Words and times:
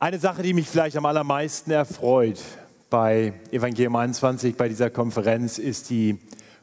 Eine 0.00 0.20
Sache, 0.20 0.42
die 0.42 0.54
mich 0.54 0.68
vielleicht 0.68 0.96
am 0.96 1.06
allermeisten 1.06 1.72
erfreut 1.72 2.40
bei 2.88 3.32
Evangelium 3.50 3.96
21, 3.96 4.54
bei 4.56 4.68
dieser 4.68 4.90
Konferenz, 4.90 5.58
ist 5.58 5.90
die 5.90 6.18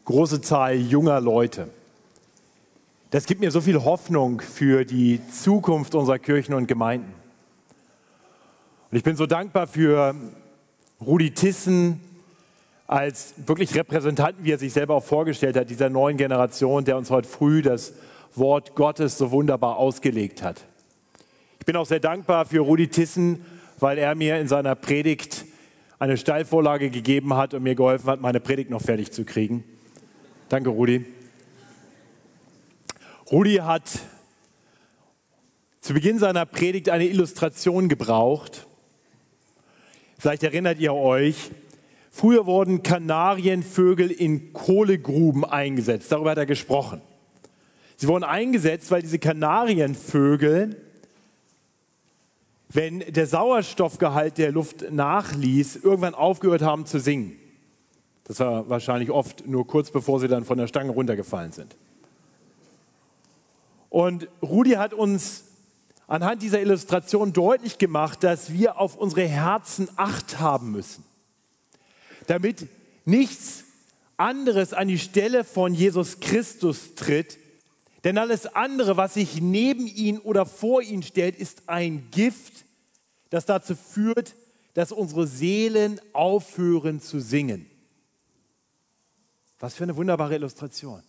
große 0.06 0.40
Zahl 0.40 0.76
junger 0.76 1.20
Leute. 1.20 1.68
Das 3.10 3.26
gibt 3.26 3.42
mir 3.42 3.52
so 3.52 3.60
viel 3.60 3.84
Hoffnung 3.84 4.40
für 4.40 4.86
die 4.86 5.20
Zukunft 5.28 5.96
unserer 5.96 6.18
Kirchen 6.18 6.54
und 6.54 6.68
Gemeinden. 6.68 7.14
Und 8.90 8.98
ich 8.98 9.04
bin 9.04 9.18
so 9.18 9.26
dankbar 9.26 9.68
für 9.68 10.16
Rudi 11.06 11.32
Tissen 11.32 12.00
als 12.88 13.34
wirklich 13.46 13.76
Repräsentanten, 13.76 14.46
wie 14.46 14.54
er 14.54 14.60
sich 14.60 14.72
selber 14.72 14.96
auch 14.96 15.04
vorgestellt 15.04 15.58
hat, 15.58 15.70
dieser 15.70 15.90
neuen 15.90 16.16
Generation, 16.16 16.86
der 16.86 16.96
uns 16.96 17.12
heute 17.12 17.28
früh 17.28 17.62
das 17.62 17.92
Wort 18.34 18.76
Gottes 18.76 19.18
so 19.18 19.32
wunderbar 19.32 19.76
ausgelegt 19.76 20.42
hat. 20.42 20.64
Ich 21.60 21.66
bin 21.66 21.76
auch 21.76 21.86
sehr 21.86 22.00
dankbar 22.00 22.46
für 22.46 22.60
Rudi 22.60 22.88
Tissen, 22.88 23.46
weil 23.80 23.98
er 23.98 24.16
mir 24.16 24.40
in 24.40 24.48
seiner 24.48 24.76
Predigt 24.76 25.46
eine 26.00 26.18
Steilvorlage 26.18 26.90
gegeben 26.90 27.36
hat 27.36 27.54
und 27.54 27.64
mir 27.64 27.76
geholfen 27.76 28.08
hat, 28.08 28.22
meine 28.22 28.40
Predigt 28.40 28.70
noch 28.70 28.82
fertig 28.82 29.12
zu 29.12 29.26
kriegen. 29.26 29.64
Danke, 30.50 30.70
Rudi. 30.70 31.06
Rudi 33.32 33.56
hat 33.56 33.84
zu 35.80 35.94
Beginn 35.94 36.20
seiner 36.20 36.46
Predigt 36.46 36.90
eine 36.90 37.06
Illustration 37.06 37.90
gebraucht. 37.90 38.68
Vielleicht 40.18 40.44
erinnert 40.44 40.80
ihr 40.80 40.94
euch, 40.94 41.52
früher 42.12 42.46
wurden 42.46 42.84
Kanarienvögel 42.84 44.12
in 44.12 44.54
Kohlegruben 44.54 45.46
eingesetzt. 45.46 46.12
Darüber 46.12 46.32
hat 46.32 46.38
er 46.38 46.46
gesprochen. 46.46 47.02
Sie 47.98 48.08
wurden 48.08 48.24
eingesetzt, 48.24 48.92
weil 48.92 49.02
diese 49.02 49.20
Kanarienvögel 49.20 50.85
wenn 52.70 53.00
der 53.00 53.28
Sauerstoffgehalt 53.28 54.38
der 54.38 54.52
Luft 54.52 54.92
nachließ, 54.92 55.78
irgendwann 55.78 56.16
aufgehört 56.16 56.62
haben 56.62 56.86
zu 56.86 57.00
singen. 57.00 57.38
Das 58.26 58.40
war 58.40 58.68
wahrscheinlich 58.70 59.12
oft 59.12 59.48
nur 59.48 59.68
kurz 59.68 59.92
bevor 59.92 60.20
sie 60.20 60.28
dann 60.28 60.46
von 60.46 60.58
der 60.58 60.68
Stange 60.68 60.92
runtergefallen 60.92 61.52
sind. 61.52 61.76
Und 63.90 64.28
Rudi 64.42 64.72
hat 64.72 64.94
uns 64.94 65.46
anhand 66.08 66.42
dieser 66.42 66.60
Illustration 66.60 67.34
deutlich 67.34 67.78
gemacht, 67.78 68.24
dass 68.24 68.52
wir 68.52 68.80
auf 68.80 68.98
unsere 68.98 69.28
Herzen 69.28 69.88
Acht 69.96 70.40
haben 70.40 70.72
müssen, 70.72 71.04
damit 72.28 72.68
nichts 73.06 73.64
anderes 74.18 74.74
an 74.74 74.88
die 74.88 75.00
Stelle 75.00 75.44
von 75.44 75.74
Jesus 75.74 76.20
Christus 76.20 76.96
tritt, 76.96 77.38
denn 78.06 78.20
alles 78.20 78.46
andere, 78.46 78.98
was 78.98 79.16
sich 79.16 79.42
neben 79.42 79.88
ihn 79.88 80.20
oder 80.20 80.46
vor 80.46 80.84
ihn 80.84 81.02
stellt, 81.02 81.36
ist 81.36 81.68
ein 81.68 82.12
Gift, 82.12 82.66
das 83.32 83.48
dazu 83.48 83.76
führt, 83.76 84.36
dass 84.76 84.92
unsere 84.92 85.26
Seelen 85.26 86.00
aufhören 86.14 87.02
zu 87.02 87.20
singen. 87.20 87.66
Was 89.60 89.74
für 89.74 89.84
eine 89.86 89.96
wunderbare 89.96 90.36
Illustration. 90.36 91.02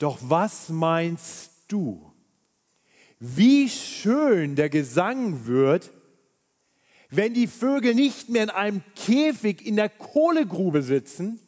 Doch 0.00 0.18
was 0.20 0.68
meinst 0.68 1.52
du? 1.68 2.12
Wie 3.20 3.68
schön 3.68 4.56
der 4.56 4.68
Gesang 4.68 5.46
wird, 5.46 5.92
wenn 7.08 7.34
die 7.34 7.46
Vögel 7.46 7.94
nicht 7.94 8.30
mehr 8.30 8.42
in 8.42 8.50
einem 8.50 8.82
Käfig 8.96 9.64
in 9.64 9.76
der 9.76 9.90
Kohlegrube 9.90 10.82
sitzen, 10.82 11.38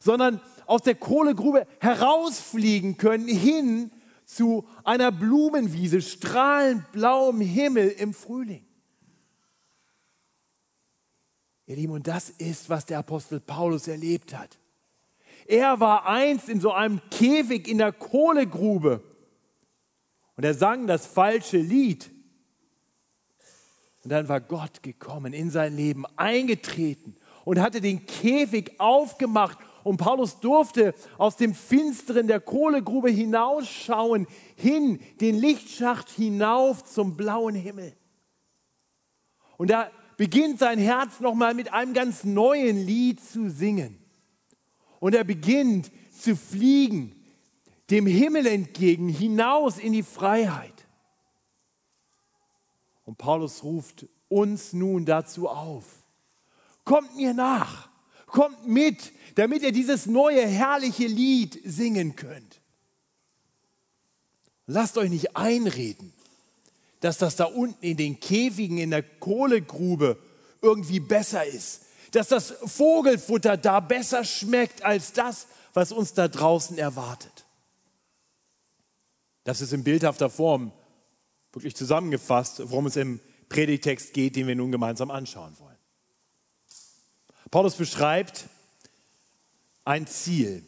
sondern 0.00 0.40
aus 0.66 0.82
der 0.82 0.94
Kohlegrube 0.94 1.66
herausfliegen 1.80 2.96
können 2.96 3.28
hin 3.28 3.90
zu 4.24 4.66
einer 4.84 5.12
Blumenwiese, 5.12 6.02
strahlend 6.02 6.90
blauem 6.92 7.40
Himmel 7.40 7.88
im 7.88 8.12
Frühling. 8.12 8.64
Ihr 11.66 11.76
Lieben, 11.76 11.92
und 11.92 12.06
das 12.06 12.30
ist, 12.30 12.68
was 12.68 12.86
der 12.86 12.98
Apostel 12.98 13.40
Paulus 13.40 13.88
erlebt 13.88 14.36
hat. 14.36 14.58
Er 15.46 15.78
war 15.80 16.06
einst 16.06 16.48
in 16.48 16.60
so 16.60 16.72
einem 16.72 17.00
Käfig 17.10 17.68
in 17.68 17.78
der 17.78 17.92
Kohlegrube 17.92 19.02
und 20.36 20.44
er 20.44 20.54
sang 20.54 20.86
das 20.86 21.06
falsche 21.06 21.58
Lied. 21.58 22.10
Und 24.04 24.10
dann 24.10 24.28
war 24.28 24.40
Gott 24.40 24.82
gekommen, 24.82 25.32
in 25.32 25.50
sein 25.50 25.76
Leben 25.76 26.04
eingetreten 26.16 27.16
und 27.44 27.60
hatte 27.60 27.80
den 27.80 28.06
Käfig 28.06 28.78
aufgemacht 28.78 29.58
und 29.86 29.98
Paulus 29.98 30.40
durfte 30.40 30.96
aus 31.16 31.36
dem 31.36 31.54
Finsteren 31.54 32.26
der 32.26 32.40
Kohlegrube 32.40 33.08
hinausschauen, 33.08 34.26
hin 34.56 34.98
den 35.20 35.36
Lichtschacht 35.36 36.10
hinauf 36.10 36.84
zum 36.84 37.16
blauen 37.16 37.54
Himmel. 37.54 37.96
Und 39.58 39.70
da 39.70 39.88
beginnt 40.16 40.58
sein 40.58 40.80
Herz 40.80 41.20
nochmal 41.20 41.54
mit 41.54 41.72
einem 41.72 41.94
ganz 41.94 42.24
neuen 42.24 42.84
Lied 42.84 43.22
zu 43.22 43.48
singen. 43.48 43.96
Und 44.98 45.14
er 45.14 45.22
beginnt 45.22 45.92
zu 46.10 46.34
fliegen, 46.34 47.14
dem 47.88 48.08
Himmel 48.08 48.48
entgegen, 48.48 49.08
hinaus 49.08 49.78
in 49.78 49.92
die 49.92 50.02
Freiheit. 50.02 50.88
Und 53.04 53.18
Paulus 53.18 53.62
ruft 53.62 54.08
uns 54.26 54.72
nun 54.72 55.04
dazu 55.04 55.48
auf. 55.48 55.84
Kommt 56.84 57.14
mir 57.14 57.34
nach, 57.34 57.88
kommt 58.26 58.66
mit, 58.66 59.12
damit 59.36 59.62
ihr 59.62 59.72
dieses 59.72 60.06
neue 60.06 60.46
herrliche 60.46 61.06
Lied 61.06 61.60
singen 61.64 62.16
könnt. 62.16 62.60
Lasst 64.66 64.98
euch 64.98 65.10
nicht 65.10 65.36
einreden, 65.36 66.12
dass 67.00 67.18
das 67.18 67.36
da 67.36 67.44
unten 67.44 67.84
in 67.84 67.96
den 67.96 68.18
Käfigen 68.18 68.78
in 68.78 68.90
der 68.90 69.02
Kohlegrube 69.02 70.18
irgendwie 70.60 71.00
besser 71.00 71.44
ist, 71.44 71.82
dass 72.10 72.28
das 72.28 72.54
Vogelfutter 72.64 73.56
da 73.56 73.80
besser 73.80 74.24
schmeckt 74.24 74.84
als 74.84 75.12
das, 75.12 75.46
was 75.74 75.92
uns 75.92 76.14
da 76.14 76.28
draußen 76.28 76.78
erwartet. 76.78 77.44
Das 79.44 79.60
ist 79.60 79.72
in 79.72 79.84
bildhafter 79.84 80.30
Form 80.30 80.72
wirklich 81.52 81.76
zusammengefasst, 81.76 82.62
worum 82.64 82.86
es 82.86 82.96
im 82.96 83.20
Predigtext 83.48 84.12
geht, 84.12 84.34
den 84.34 84.48
wir 84.48 84.56
nun 84.56 84.72
gemeinsam 84.72 85.10
anschauen 85.10 85.56
wollen. 85.60 85.75
Paulus 87.56 87.76
beschreibt 87.76 88.50
ein 89.86 90.06
Ziel, 90.06 90.62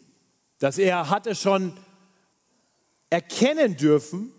das 0.59 0.79
er 0.79 1.11
hatte 1.11 1.35
schon 1.35 1.77
erkennen 3.11 3.77
dürfen, 3.77 4.33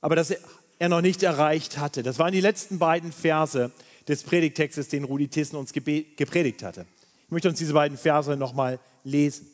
aber 0.00 0.16
das 0.16 0.34
er 0.80 0.88
noch 0.88 1.02
nicht 1.02 1.22
erreicht 1.22 1.78
hatte. 1.78 2.02
Das 2.02 2.18
waren 2.18 2.32
die 2.32 2.40
letzten 2.40 2.80
beiden 2.80 3.12
Verse 3.12 3.70
des 4.08 4.24
Predigtextes, 4.24 4.88
den 4.88 5.04
Rudi 5.04 5.28
Thyssen 5.28 5.54
uns 5.54 5.72
gepredigt 5.72 6.64
hatte. 6.64 6.84
Ich 7.26 7.30
möchte 7.30 7.48
uns 7.48 7.60
diese 7.60 7.74
beiden 7.74 7.96
Verse 7.96 8.36
nochmal 8.36 8.80
lesen. 9.04 9.46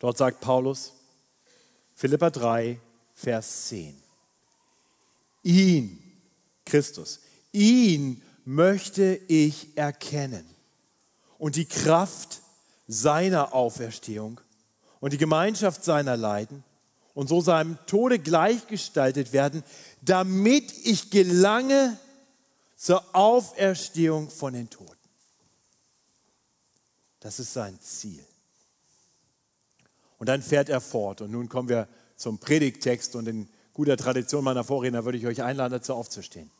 Dort 0.00 0.18
sagt 0.18 0.40
Paulus, 0.40 0.94
Philippa 1.94 2.30
3, 2.30 2.80
Vers 3.14 3.68
10. 3.68 3.94
Ihn, 5.44 6.02
Christus, 6.64 7.20
ihn 7.52 8.20
möchte 8.44 9.20
ich 9.28 9.76
erkennen 9.76 10.51
und 11.42 11.56
die 11.56 11.64
Kraft 11.64 12.40
seiner 12.86 13.52
Auferstehung 13.52 14.40
und 15.00 15.12
die 15.12 15.18
Gemeinschaft 15.18 15.82
seiner 15.82 16.16
Leiden 16.16 16.62
und 17.14 17.26
so 17.26 17.40
seinem 17.40 17.84
Tode 17.86 18.20
gleichgestaltet 18.20 19.32
werden, 19.32 19.64
damit 20.02 20.72
ich 20.86 21.10
gelange 21.10 21.98
zur 22.76 23.02
Auferstehung 23.12 24.30
von 24.30 24.52
den 24.52 24.70
Toten. 24.70 24.94
Das 27.18 27.40
ist 27.40 27.52
sein 27.52 27.76
Ziel. 27.80 28.24
Und 30.18 30.28
dann 30.28 30.42
fährt 30.42 30.68
er 30.68 30.80
fort. 30.80 31.22
Und 31.22 31.32
nun 31.32 31.48
kommen 31.48 31.68
wir 31.68 31.88
zum 32.14 32.38
Predigttext 32.38 33.16
und 33.16 33.26
in 33.26 33.48
guter 33.74 33.96
Tradition 33.96 34.44
meiner 34.44 34.62
Vorredner 34.62 35.04
würde 35.04 35.18
ich 35.18 35.26
euch 35.26 35.42
einladen, 35.42 35.72
dazu 35.72 35.94
aufzustehen. 35.94 36.52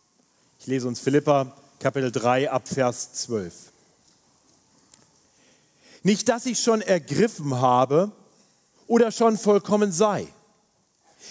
Ich 0.59 0.67
lese 0.67 0.89
uns 0.89 0.99
Philippa 0.99 1.57
Kapitel 1.79 2.11
3 2.11 2.51
ab 2.51 2.67
Vers 2.67 3.13
12. 3.13 3.72
Nicht, 6.03 6.29
dass 6.29 6.47
ich 6.47 6.61
schon 6.61 6.81
ergriffen 6.81 7.61
habe 7.61 8.13
oder 8.87 9.13
schon 9.13 9.39
vollkommen 9.39 9.93
sei. 9.93 10.27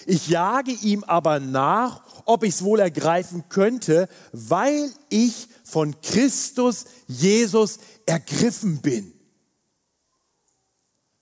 Ich 0.06 0.28
jage 0.28 0.72
ihm 0.72 1.04
aber 1.04 1.38
nach, 1.38 2.02
ob 2.24 2.44
ich 2.44 2.54
es 2.54 2.64
wohl 2.64 2.80
ergreifen 2.80 3.44
könnte, 3.48 4.08
weil 4.32 4.90
ich 5.10 5.48
von 5.64 6.00
Christus 6.00 6.86
Jesus 7.06 7.78
ergriffen 8.06 8.80
bin. 8.80 9.12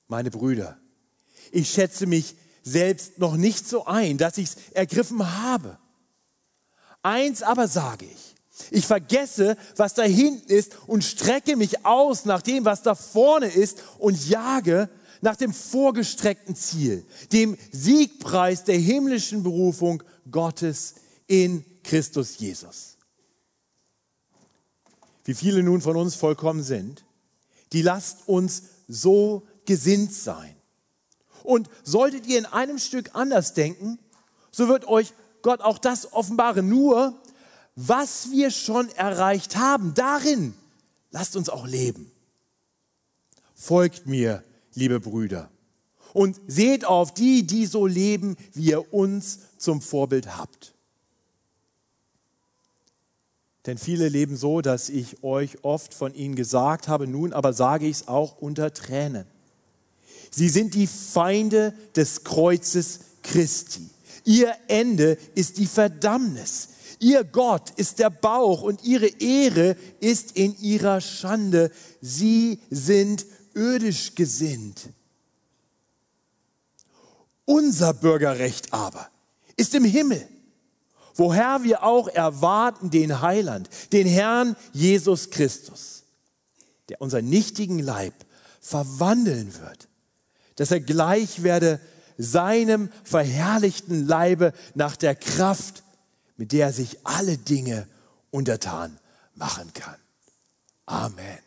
Meine 0.06 0.31
Brüder, 0.31 0.79
ich 1.50 1.70
schätze 1.70 2.06
mich 2.06 2.37
selbst 2.62 3.19
noch 3.19 3.37
nicht 3.37 3.69
so 3.69 3.87
ein, 3.87 4.19
dass 4.19 4.38
ich 4.38 4.50
es 4.50 4.56
ergriffen 4.73 5.43
habe. 5.43 5.79
Eins 7.02 7.43
aber 7.43 7.69
sage 7.69 8.05
ich, 8.05 8.30
ich 8.71 8.87
vergesse, 8.87 9.57
was 9.77 9.95
da 9.95 10.03
hinten 10.03 10.51
ist 10.51 10.77
und 10.87 11.05
strecke 11.05 11.57
mich 11.57 11.85
aus 11.85 12.25
nach 12.25 12.43
dem, 12.43 12.65
was 12.65 12.83
da 12.83 12.95
vorne 12.95 13.47
ist 13.47 13.83
und 13.99 14.29
jage 14.29 14.89
nach 15.21 15.37
dem 15.37 15.53
vorgestreckten 15.53 16.57
Ziel, 16.57 17.05
dem 17.33 17.57
Siegpreis 17.73 18.65
der 18.65 18.79
himmlischen 18.79 19.43
Berufung 19.43 20.03
Gottes 20.31 20.95
in 21.27 21.65
Christus 21.83 22.39
Jesus. 22.39 22.97
Wie 25.25 25.35
viele 25.35 25.62
nun 25.62 25.81
von 25.81 25.97
uns 25.97 26.15
vollkommen 26.15 26.62
sind, 26.62 27.05
die 27.73 27.83
lasst 27.83 28.29
uns 28.29 28.62
so 28.89 29.47
gesinnt 29.65 30.12
sein. 30.12 30.57
Und 31.43 31.69
solltet 31.85 32.27
ihr 32.27 32.39
in 32.39 32.47
einem 32.47 32.79
Stück 32.79 33.11
anders 33.15 33.55
denken, 33.55 33.99
so 34.51 34.69
wird 34.69 34.87
euch 34.87 35.12
Gott 35.43 35.61
auch 35.61 35.79
das 35.79 36.12
offenbaren. 36.12 36.69
Nur, 36.69 37.21
was 37.76 38.31
wir 38.31 38.50
schon 38.50 38.88
erreicht 38.90 39.56
haben, 39.56 39.94
darin 39.94 40.55
lasst 41.11 41.37
uns 41.37 41.49
auch 41.49 41.67
leben. 41.67 42.11
Folgt 43.55 44.06
mir, 44.06 44.43
liebe 44.75 45.00
Brüder, 45.00 45.50
und 46.12 46.40
seht 46.46 46.84
auf 46.84 47.14
die, 47.14 47.46
die 47.46 47.67
so 47.67 47.87
leben, 47.87 48.37
wie 48.52 48.70
ihr 48.70 48.93
uns 48.93 49.40
zum 49.58 49.81
Vorbild 49.81 50.37
habt. 50.37 50.75
Denn 53.67 53.76
viele 53.78 54.08
leben 54.08 54.37
so, 54.37 54.62
dass 54.62 54.88
ich 54.88 55.23
euch 55.23 55.62
oft 55.64 55.93
von 55.93 56.14
ihnen 56.14 56.34
gesagt 56.34 56.88
habe, 56.88 57.06
nun 57.06 57.32
aber 57.32 57.52
sage 57.52 57.87
ich 57.87 57.99
es 57.99 58.08
auch 58.08 58.38
unter 58.38 58.73
Tränen. 58.73 59.26
Sie 60.31 60.49
sind 60.49 60.75
die 60.75 60.87
Feinde 60.87 61.75
des 61.94 62.25
Kreuzes 62.25 63.00
Christi. 63.23 63.90
Ihr 64.25 64.55
Ende 64.69 65.19
ist 65.34 65.58
die 65.58 65.66
Verdammnis. 65.66 66.69
Ihr 67.00 67.25
Gott 67.25 67.70
ist 67.76 67.99
der 67.99 68.11
Bauch 68.11 68.61
und 68.62 68.85
ihre 68.85 69.06
Ehre 69.06 69.75
ist 70.00 70.37
in 70.37 70.56
ihrer 70.61 71.00
Schande. 71.00 71.73
Sie 72.02 72.61
sind 72.69 73.25
irdisch 73.55 74.14
gesinnt. 74.14 74.91
Unser 77.47 77.94
Bürgerrecht 77.94 78.73
aber 78.73 79.08
ist 79.56 79.75
im 79.75 79.85
Himmel, 79.85 80.29
woher 81.14 81.64
wir 81.64 81.82
auch 81.82 82.06
erwarten 82.06 82.91
den 82.91 83.23
Heiland, 83.23 83.70
den 83.93 84.06
Herrn 84.06 84.55
Jesus 84.75 85.31
Christus, 85.31 86.05
der 86.91 87.00
unseren 87.00 87.29
nichtigen 87.29 87.79
Leib 87.79 88.14
verwandeln 88.61 89.55
wird, 89.58 89.88
dass 90.56 90.70
er 90.70 90.81
gleich 90.81 91.43
werde 91.43 91.81
seinem 92.19 92.91
verherrlichten 93.05 94.06
Leibe 94.06 94.52
nach 94.75 94.97
der 94.97 95.14
Kraft, 95.14 95.82
mit 96.40 96.52
der 96.52 96.69
er 96.69 96.72
sich 96.72 96.96
alle 97.04 97.37
Dinge 97.37 97.87
untertan 98.31 98.98
machen 99.34 99.75
kann. 99.75 99.98
Amen. 100.87 101.38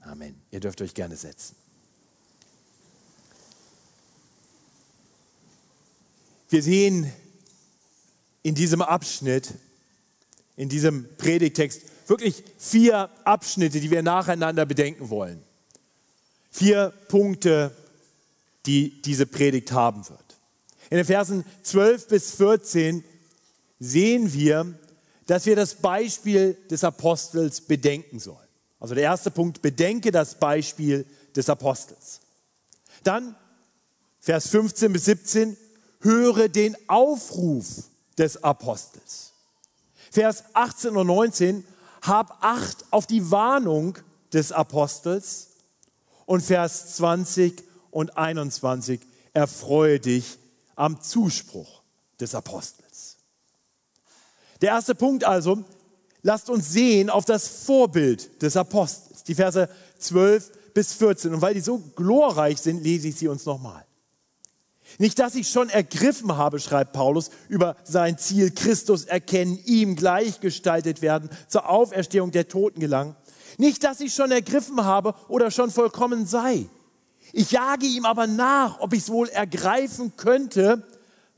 Amen. 0.00 0.34
Ihr 0.50 0.58
dürft 0.58 0.82
euch 0.82 0.94
gerne 0.94 1.14
setzen. 1.14 1.54
Wir 6.48 6.60
sehen 6.60 7.12
in 8.42 8.56
diesem 8.56 8.82
Abschnitt, 8.82 9.54
in 10.56 10.68
diesem 10.68 11.06
Predigtext 11.18 11.82
wirklich 12.08 12.42
vier 12.58 13.08
Abschnitte, 13.22 13.78
die 13.78 13.92
wir 13.92 14.02
nacheinander 14.02 14.66
bedenken 14.66 15.08
wollen. 15.08 15.40
Vier 16.50 16.92
Punkte, 17.06 17.70
die 18.66 19.00
diese 19.02 19.26
Predigt 19.26 19.70
haben 19.70 20.08
wird. 20.08 20.40
In 20.90 20.96
den 20.96 21.06
Versen 21.06 21.44
12 21.62 22.08
bis 22.08 22.34
14 22.34 23.04
sehen 23.78 24.32
wir, 24.32 24.74
dass 25.26 25.46
wir 25.46 25.56
das 25.56 25.74
Beispiel 25.74 26.54
des 26.70 26.84
Apostels 26.84 27.60
bedenken 27.60 28.18
sollen. 28.18 28.38
Also 28.78 28.94
der 28.94 29.04
erste 29.04 29.30
Punkt, 29.30 29.62
bedenke 29.62 30.10
das 30.10 30.34
Beispiel 30.34 31.06
des 31.34 31.48
Apostels. 31.48 32.20
Dann 33.02 33.34
Vers 34.20 34.48
15 34.48 34.92
bis 34.92 35.04
17, 35.04 35.56
höre 36.00 36.48
den 36.48 36.76
Aufruf 36.88 37.84
des 38.18 38.42
Apostels. 38.42 39.32
Vers 40.10 40.44
18 40.52 40.96
und 40.96 41.06
19, 41.06 41.64
hab 42.02 42.42
Acht 42.42 42.84
auf 42.90 43.06
die 43.06 43.30
Warnung 43.30 43.98
des 44.32 44.50
Apostels. 44.50 45.50
Und 46.24 46.40
Vers 46.40 46.96
20 46.96 47.62
und 47.92 48.16
21, 48.16 49.00
erfreue 49.32 50.00
dich 50.00 50.38
am 50.74 51.00
Zuspruch 51.00 51.82
des 52.18 52.34
Apostels. 52.34 52.85
Der 54.60 54.70
erste 54.70 54.94
Punkt 54.94 55.24
also, 55.24 55.64
lasst 56.22 56.50
uns 56.50 56.72
sehen 56.72 57.10
auf 57.10 57.24
das 57.24 57.46
Vorbild 57.46 58.42
des 58.42 58.56
Apostels. 58.56 59.22
Die 59.24 59.34
Verse 59.34 59.68
12 59.98 60.72
bis 60.74 60.92
14. 60.94 61.34
Und 61.34 61.42
weil 61.42 61.54
die 61.54 61.60
so 61.60 61.78
glorreich 61.78 62.58
sind, 62.58 62.82
lese 62.82 63.08
ich 63.08 63.16
sie 63.16 63.28
uns 63.28 63.44
nochmal. 63.44 63.84
Nicht, 64.98 65.18
dass 65.18 65.34
ich 65.34 65.48
schon 65.48 65.68
ergriffen 65.68 66.36
habe, 66.36 66.60
schreibt 66.60 66.92
Paulus, 66.92 67.30
über 67.48 67.76
sein 67.84 68.18
Ziel 68.18 68.52
Christus 68.52 69.04
erkennen, 69.04 69.58
ihm 69.64 69.96
gleichgestaltet 69.96 71.02
werden, 71.02 71.28
zur 71.48 71.68
Auferstehung 71.68 72.30
der 72.30 72.48
Toten 72.48 72.80
gelangen. 72.80 73.16
Nicht, 73.58 73.84
dass 73.84 74.00
ich 74.00 74.14
schon 74.14 74.30
ergriffen 74.30 74.84
habe 74.84 75.14
oder 75.28 75.50
schon 75.50 75.70
vollkommen 75.70 76.26
sei. 76.26 76.66
Ich 77.32 77.50
jage 77.50 77.86
ihm 77.86 78.04
aber 78.04 78.26
nach, 78.26 78.80
ob 78.80 78.92
ich 78.92 79.00
es 79.00 79.10
wohl 79.10 79.28
ergreifen 79.28 80.16
könnte, 80.16 80.86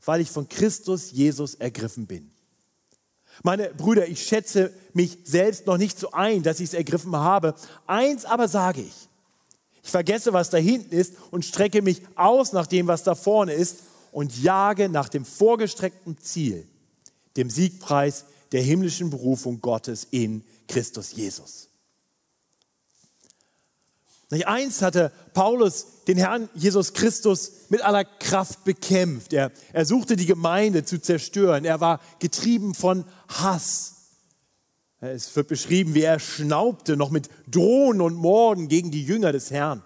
weil 0.05 0.21
ich 0.21 0.29
von 0.29 0.47
Christus 0.47 1.11
Jesus 1.11 1.55
ergriffen 1.55 2.05
bin. 2.05 2.28
Meine 3.43 3.69
Brüder, 3.69 4.07
ich 4.07 4.21
schätze 4.23 4.73
mich 4.93 5.17
selbst 5.23 5.65
noch 5.65 5.77
nicht 5.77 5.97
so 5.97 6.11
ein, 6.11 6.43
dass 6.43 6.59
ich 6.59 6.69
es 6.69 6.73
ergriffen 6.73 7.15
habe. 7.15 7.55
Eins 7.87 8.25
aber 8.25 8.47
sage 8.47 8.81
ich, 8.81 9.09
ich 9.83 9.91
vergesse, 9.91 10.33
was 10.33 10.49
da 10.49 10.57
hinten 10.57 10.93
ist 10.93 11.13
und 11.31 11.45
strecke 11.45 11.81
mich 11.81 12.01
aus 12.15 12.51
nach 12.51 12.67
dem, 12.67 12.87
was 12.87 13.03
da 13.03 13.15
vorne 13.15 13.53
ist 13.53 13.77
und 14.11 14.37
jage 14.41 14.89
nach 14.89 15.09
dem 15.09 15.25
vorgestreckten 15.25 16.17
Ziel, 16.17 16.67
dem 17.37 17.49
Siegpreis 17.49 18.25
der 18.51 18.61
himmlischen 18.61 19.09
Berufung 19.09 19.61
Gottes 19.61 20.07
in 20.11 20.43
Christus 20.67 21.13
Jesus. 21.13 21.68
Eins 24.31 24.81
hatte 24.81 25.11
Paulus 25.33 25.87
den 26.07 26.17
Herrn 26.17 26.49
Jesus 26.53 26.93
Christus 26.93 27.51
mit 27.69 27.81
aller 27.81 28.05
Kraft 28.05 28.63
bekämpft. 28.63 29.33
Er, 29.33 29.51
er 29.73 29.85
suchte 29.85 30.15
die 30.15 30.27
Gemeinde 30.27 30.83
zu 30.83 31.01
zerstören. 31.01 31.65
Er 31.65 31.81
war 31.81 31.99
getrieben 32.19 32.75
von 32.75 33.05
Hass. 33.27 33.95
Es 35.01 35.35
wird 35.35 35.47
beschrieben, 35.47 35.95
wie 35.95 36.01
er 36.01 36.19
schnaubte 36.19 36.95
noch 36.97 37.09
mit 37.09 37.29
Drohen 37.47 38.01
und 38.01 38.15
Morden 38.15 38.67
gegen 38.67 38.91
die 38.91 39.03
Jünger 39.03 39.31
des 39.31 39.49
Herrn. 39.49 39.81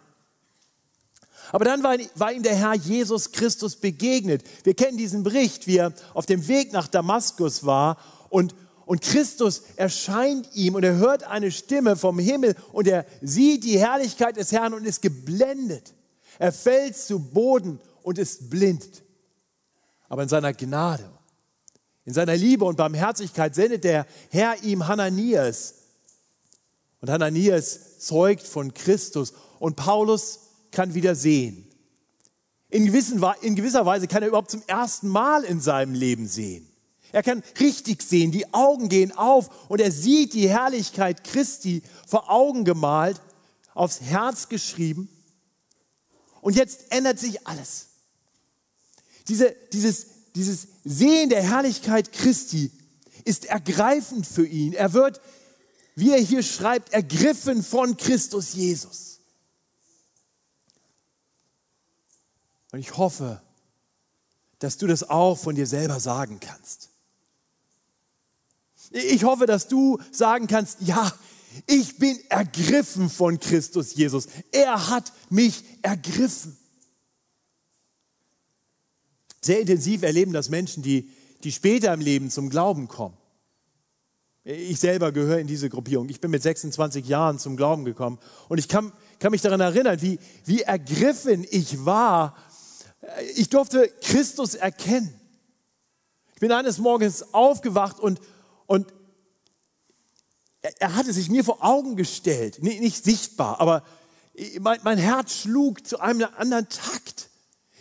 Aber 1.51 1.65
dann 1.65 1.83
war, 1.83 1.97
war, 2.15 2.33
ihm 2.33 2.43
der 2.43 2.55
Herr 2.55 2.73
Jesus 2.73 3.31
Christus 3.31 3.75
begegnet. 3.75 4.43
Wir 4.63 4.73
kennen 4.73 4.97
diesen 4.97 5.23
Bericht, 5.23 5.67
wie 5.67 5.77
er 5.77 5.93
auf 6.13 6.25
dem 6.25 6.47
Weg 6.47 6.73
nach 6.73 6.87
Damaskus 6.87 7.63
war 7.65 7.97
und, 8.29 8.55
und 8.85 9.01
Christus 9.01 9.63
erscheint 9.75 10.53
ihm 10.53 10.75
und 10.75 10.83
er 10.83 10.97
hört 10.97 11.23
eine 11.23 11.51
Stimme 11.51 11.95
vom 11.95 12.19
Himmel 12.19 12.55
und 12.71 12.87
er 12.87 13.05
sieht 13.21 13.63
die 13.63 13.79
Herrlichkeit 13.79 14.37
des 14.37 14.51
Herrn 14.51 14.73
und 14.73 14.85
ist 14.85 15.01
geblendet. 15.01 15.93
Er 16.39 16.51
fällt 16.51 16.97
zu 16.97 17.19
Boden 17.19 17.79
und 18.01 18.17
ist 18.17 18.49
blind. 18.49 19.03
Aber 20.09 20.23
in 20.23 20.29
seiner 20.29 20.53
Gnade 20.53 21.09
in 22.05 22.13
seiner 22.13 22.35
Liebe 22.35 22.65
und 22.65 22.75
Barmherzigkeit 22.75 23.55
sendet 23.55 23.83
der 23.83 24.05
Herr 24.29 24.61
ihm 24.63 24.87
Hananias. 24.87 25.75
Und 26.99 27.09
Hananias 27.09 27.99
zeugt 27.99 28.45
von 28.45 28.73
Christus. 28.73 29.33
Und 29.59 29.75
Paulus 29.75 30.39
kann 30.71 30.93
wieder 30.93 31.15
sehen. 31.15 31.69
In, 32.69 32.85
gewisser 32.85 33.85
Weise 33.85 34.07
kann 34.07 34.23
er 34.23 34.29
überhaupt 34.29 34.51
zum 34.51 34.63
ersten 34.67 35.07
Mal 35.07 35.43
in 35.43 35.61
seinem 35.61 35.93
Leben 35.93 36.27
sehen. 36.27 36.67
Er 37.13 37.23
kann 37.23 37.41
richtig 37.59 38.01
sehen, 38.01 38.31
die 38.31 38.53
Augen 38.53 38.89
gehen 38.89 39.13
auf 39.13 39.69
und 39.69 39.79
er 39.79 39.91
sieht 39.91 40.33
die 40.33 40.49
Herrlichkeit 40.49 41.23
Christi 41.23 41.81
vor 42.05 42.29
Augen 42.29 42.65
gemalt, 42.65 43.21
aufs 43.73 44.01
Herz 44.01 44.49
geschrieben. 44.49 45.07
Und 46.41 46.57
jetzt 46.57 46.91
ändert 46.91 47.19
sich 47.19 47.47
alles. 47.47 47.87
Diese, 49.29 49.55
dieses 49.71 50.07
dieses 50.35 50.67
Sehen 50.83 51.29
der 51.29 51.43
Herrlichkeit 51.43 52.11
Christi 52.11 52.71
ist 53.25 53.45
ergreifend 53.45 54.25
für 54.25 54.45
ihn. 54.45 54.73
Er 54.73 54.93
wird, 54.93 55.21
wie 55.95 56.11
er 56.11 56.19
hier 56.19 56.43
schreibt, 56.43 56.93
ergriffen 56.93 57.63
von 57.63 57.97
Christus 57.97 58.53
Jesus. 58.53 59.19
Und 62.71 62.79
ich 62.79 62.97
hoffe, 62.97 63.41
dass 64.59 64.77
du 64.77 64.87
das 64.87 65.07
auch 65.09 65.37
von 65.37 65.55
dir 65.55 65.67
selber 65.67 65.99
sagen 65.99 66.39
kannst. 66.39 66.89
Ich 68.93 69.23
hoffe, 69.23 69.47
dass 69.47 69.67
du 69.67 69.99
sagen 70.11 70.45
kannst, 70.45 70.77
ja, 70.81 71.11
ich 71.65 71.97
bin 71.97 72.19
ergriffen 72.29 73.09
von 73.09 73.39
Christus 73.39 73.95
Jesus. 73.95 74.27
Er 74.51 74.89
hat 74.89 75.11
mich 75.29 75.63
ergriffen. 75.81 76.55
Sehr 79.41 79.59
intensiv 79.59 80.03
erleben 80.03 80.31
das 80.31 80.49
Menschen, 80.49 80.83
die, 80.83 81.09
die 81.43 81.51
später 81.51 81.93
im 81.93 82.01
Leben 82.01 82.29
zum 82.29 82.49
Glauben 82.49 82.87
kommen. 82.87 83.17
Ich 84.45 84.79
selber 84.79 85.11
gehöre 85.11 85.39
in 85.39 85.47
diese 85.47 85.69
Gruppierung. 85.69 86.07
Ich 86.09 86.21
bin 86.21 86.29
mit 86.29 86.43
26 86.43 87.07
Jahren 87.07 87.39
zum 87.39 87.57
Glauben 87.57 87.85
gekommen 87.85 88.19
und 88.47 88.57
ich 88.57 88.67
kann, 88.67 88.91
kann 89.19 89.31
mich 89.31 89.41
daran 89.41 89.61
erinnern, 89.61 90.01
wie, 90.01 90.19
wie 90.45 90.61
ergriffen 90.61 91.45
ich 91.49 91.85
war. 91.85 92.35
Ich 93.35 93.49
durfte 93.49 93.89
Christus 94.01 94.53
erkennen. 94.55 95.13
Ich 96.35 96.39
bin 96.39 96.51
eines 96.51 96.77
Morgens 96.77 97.33
aufgewacht 97.33 97.99
und, 97.99 98.19
und 98.67 98.93
er, 100.61 100.95
hatte 100.95 101.13
sich 101.13 101.29
mir 101.29 101.43
vor 101.43 101.63
Augen 101.63 101.95
gestellt, 101.95 102.63
nicht, 102.63 102.81
nicht 102.81 103.03
sichtbar, 103.03 103.59
aber 103.59 103.83
mein, 104.59 104.79
mein 104.83 104.97
Herz 104.97 105.33
schlug 105.33 105.85
zu 105.85 105.99
einem 105.99 106.27
anderen 106.37 106.67
Takt. 106.69 107.29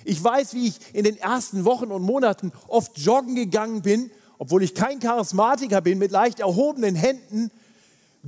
Ich 0.05 0.23
weiß, 0.23 0.55
wie 0.55 0.69
ich 0.69 0.95
in 0.95 1.05
den 1.05 1.17
ersten 1.17 1.65
Wochen 1.65 1.93
und 1.93 2.03
Monaten 2.03 2.53
oft 2.67 2.99
joggen 2.99 3.35
gegangen 3.35 3.83
bin, 3.83 4.11
obwohl 4.39 4.63
ich 4.63 4.75
kein 4.75 4.99
Charismatiker 4.99 5.81
bin, 5.81 5.99
mit 5.99 6.11
leicht 6.11 6.41
erhobenen 6.41 6.97
Händen, 6.97 7.51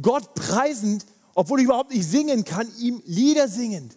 Gott 0.01 0.35
preisend, 0.35 1.05
obwohl 1.35 1.59
ich 1.59 1.65
überhaupt 1.65 1.93
nicht 1.93 2.09
singen 2.09 2.45
kann, 2.45 2.71
ihm 2.79 3.03
Lieder 3.05 3.49
singend. 3.49 3.97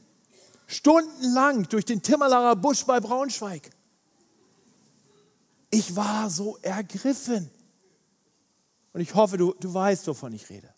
Stundenlang 0.65 1.69
durch 1.69 1.85
den 1.85 2.01
Timmerlarer 2.01 2.55
Busch 2.55 2.83
bei 2.85 2.99
Braunschweig. 2.99 3.69
Ich 5.69 5.95
war 5.95 6.29
so 6.29 6.57
ergriffen. 6.61 7.49
Und 8.97 9.03
ich 9.03 9.13
hoffe, 9.13 9.37
du, 9.37 9.53
du 9.59 9.71
weißt, 9.71 10.07
wovon 10.07 10.33
ich 10.33 10.49
rede. 10.49 10.73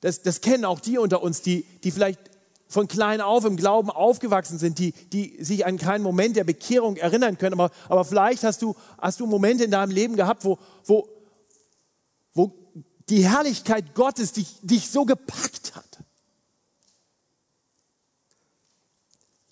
Das, 0.00 0.22
das 0.22 0.40
kennen 0.40 0.64
auch 0.64 0.80
die 0.80 0.96
unter 0.96 1.22
uns, 1.22 1.42
die, 1.42 1.64
die 1.84 1.90
vielleicht 1.90 2.18
von 2.66 2.88
klein 2.88 3.20
auf 3.20 3.44
im 3.44 3.58
Glauben 3.58 3.90
aufgewachsen 3.90 4.58
sind, 4.58 4.78
die, 4.78 4.92
die 4.92 5.44
sich 5.44 5.66
an 5.66 5.76
keinen 5.76 6.02
Moment 6.02 6.36
der 6.36 6.44
Bekehrung 6.44 6.96
erinnern 6.96 7.36
können. 7.36 7.60
Aber, 7.60 7.70
aber 7.90 8.06
vielleicht 8.06 8.42
hast 8.42 8.62
du, 8.62 8.74
hast 8.96 9.20
du 9.20 9.26
Momente 9.26 9.64
in 9.64 9.70
deinem 9.70 9.90
Leben 9.90 10.16
gehabt, 10.16 10.46
wo, 10.46 10.58
wo, 10.86 11.06
wo 12.32 12.50
die 13.10 13.28
Herrlichkeit 13.28 13.94
Gottes 13.94 14.32
dich, 14.32 14.60
dich 14.62 14.90
so 14.90 15.04
gepackt 15.04 15.76
hat. 15.76 15.98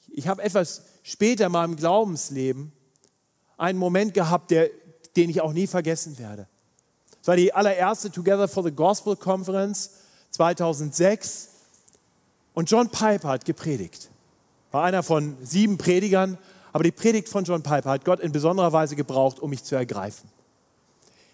Ich 0.08 0.26
habe 0.26 0.42
etwas 0.42 0.84
später 1.02 1.44
in 1.44 1.52
meinem 1.52 1.76
Glaubensleben 1.76 2.72
einen 3.58 3.78
Moment 3.78 4.14
gehabt, 4.14 4.52
der, 4.52 4.70
den 5.18 5.30
ich 5.30 5.40
auch 5.40 5.52
nie 5.52 5.66
vergessen 5.66 6.18
werde. 6.18 6.46
Es 7.20 7.26
war 7.26 7.36
die 7.36 7.52
allererste 7.52 8.10
Together 8.10 8.46
for 8.46 8.62
the 8.62 8.70
Gospel 8.70 9.16
Conference 9.16 9.90
2006 10.30 11.48
und 12.54 12.70
John 12.70 12.88
Piper 12.88 13.28
hat 13.28 13.44
gepredigt. 13.44 14.10
War 14.70 14.84
einer 14.84 15.02
von 15.02 15.36
sieben 15.42 15.76
Predigern, 15.76 16.38
aber 16.72 16.84
die 16.84 16.92
Predigt 16.92 17.28
von 17.28 17.44
John 17.44 17.62
Piper 17.62 17.90
hat 17.90 18.04
Gott 18.04 18.20
in 18.20 18.30
besonderer 18.30 18.72
Weise 18.72 18.94
gebraucht, 18.94 19.40
um 19.40 19.50
mich 19.50 19.64
zu 19.64 19.74
ergreifen. 19.74 20.30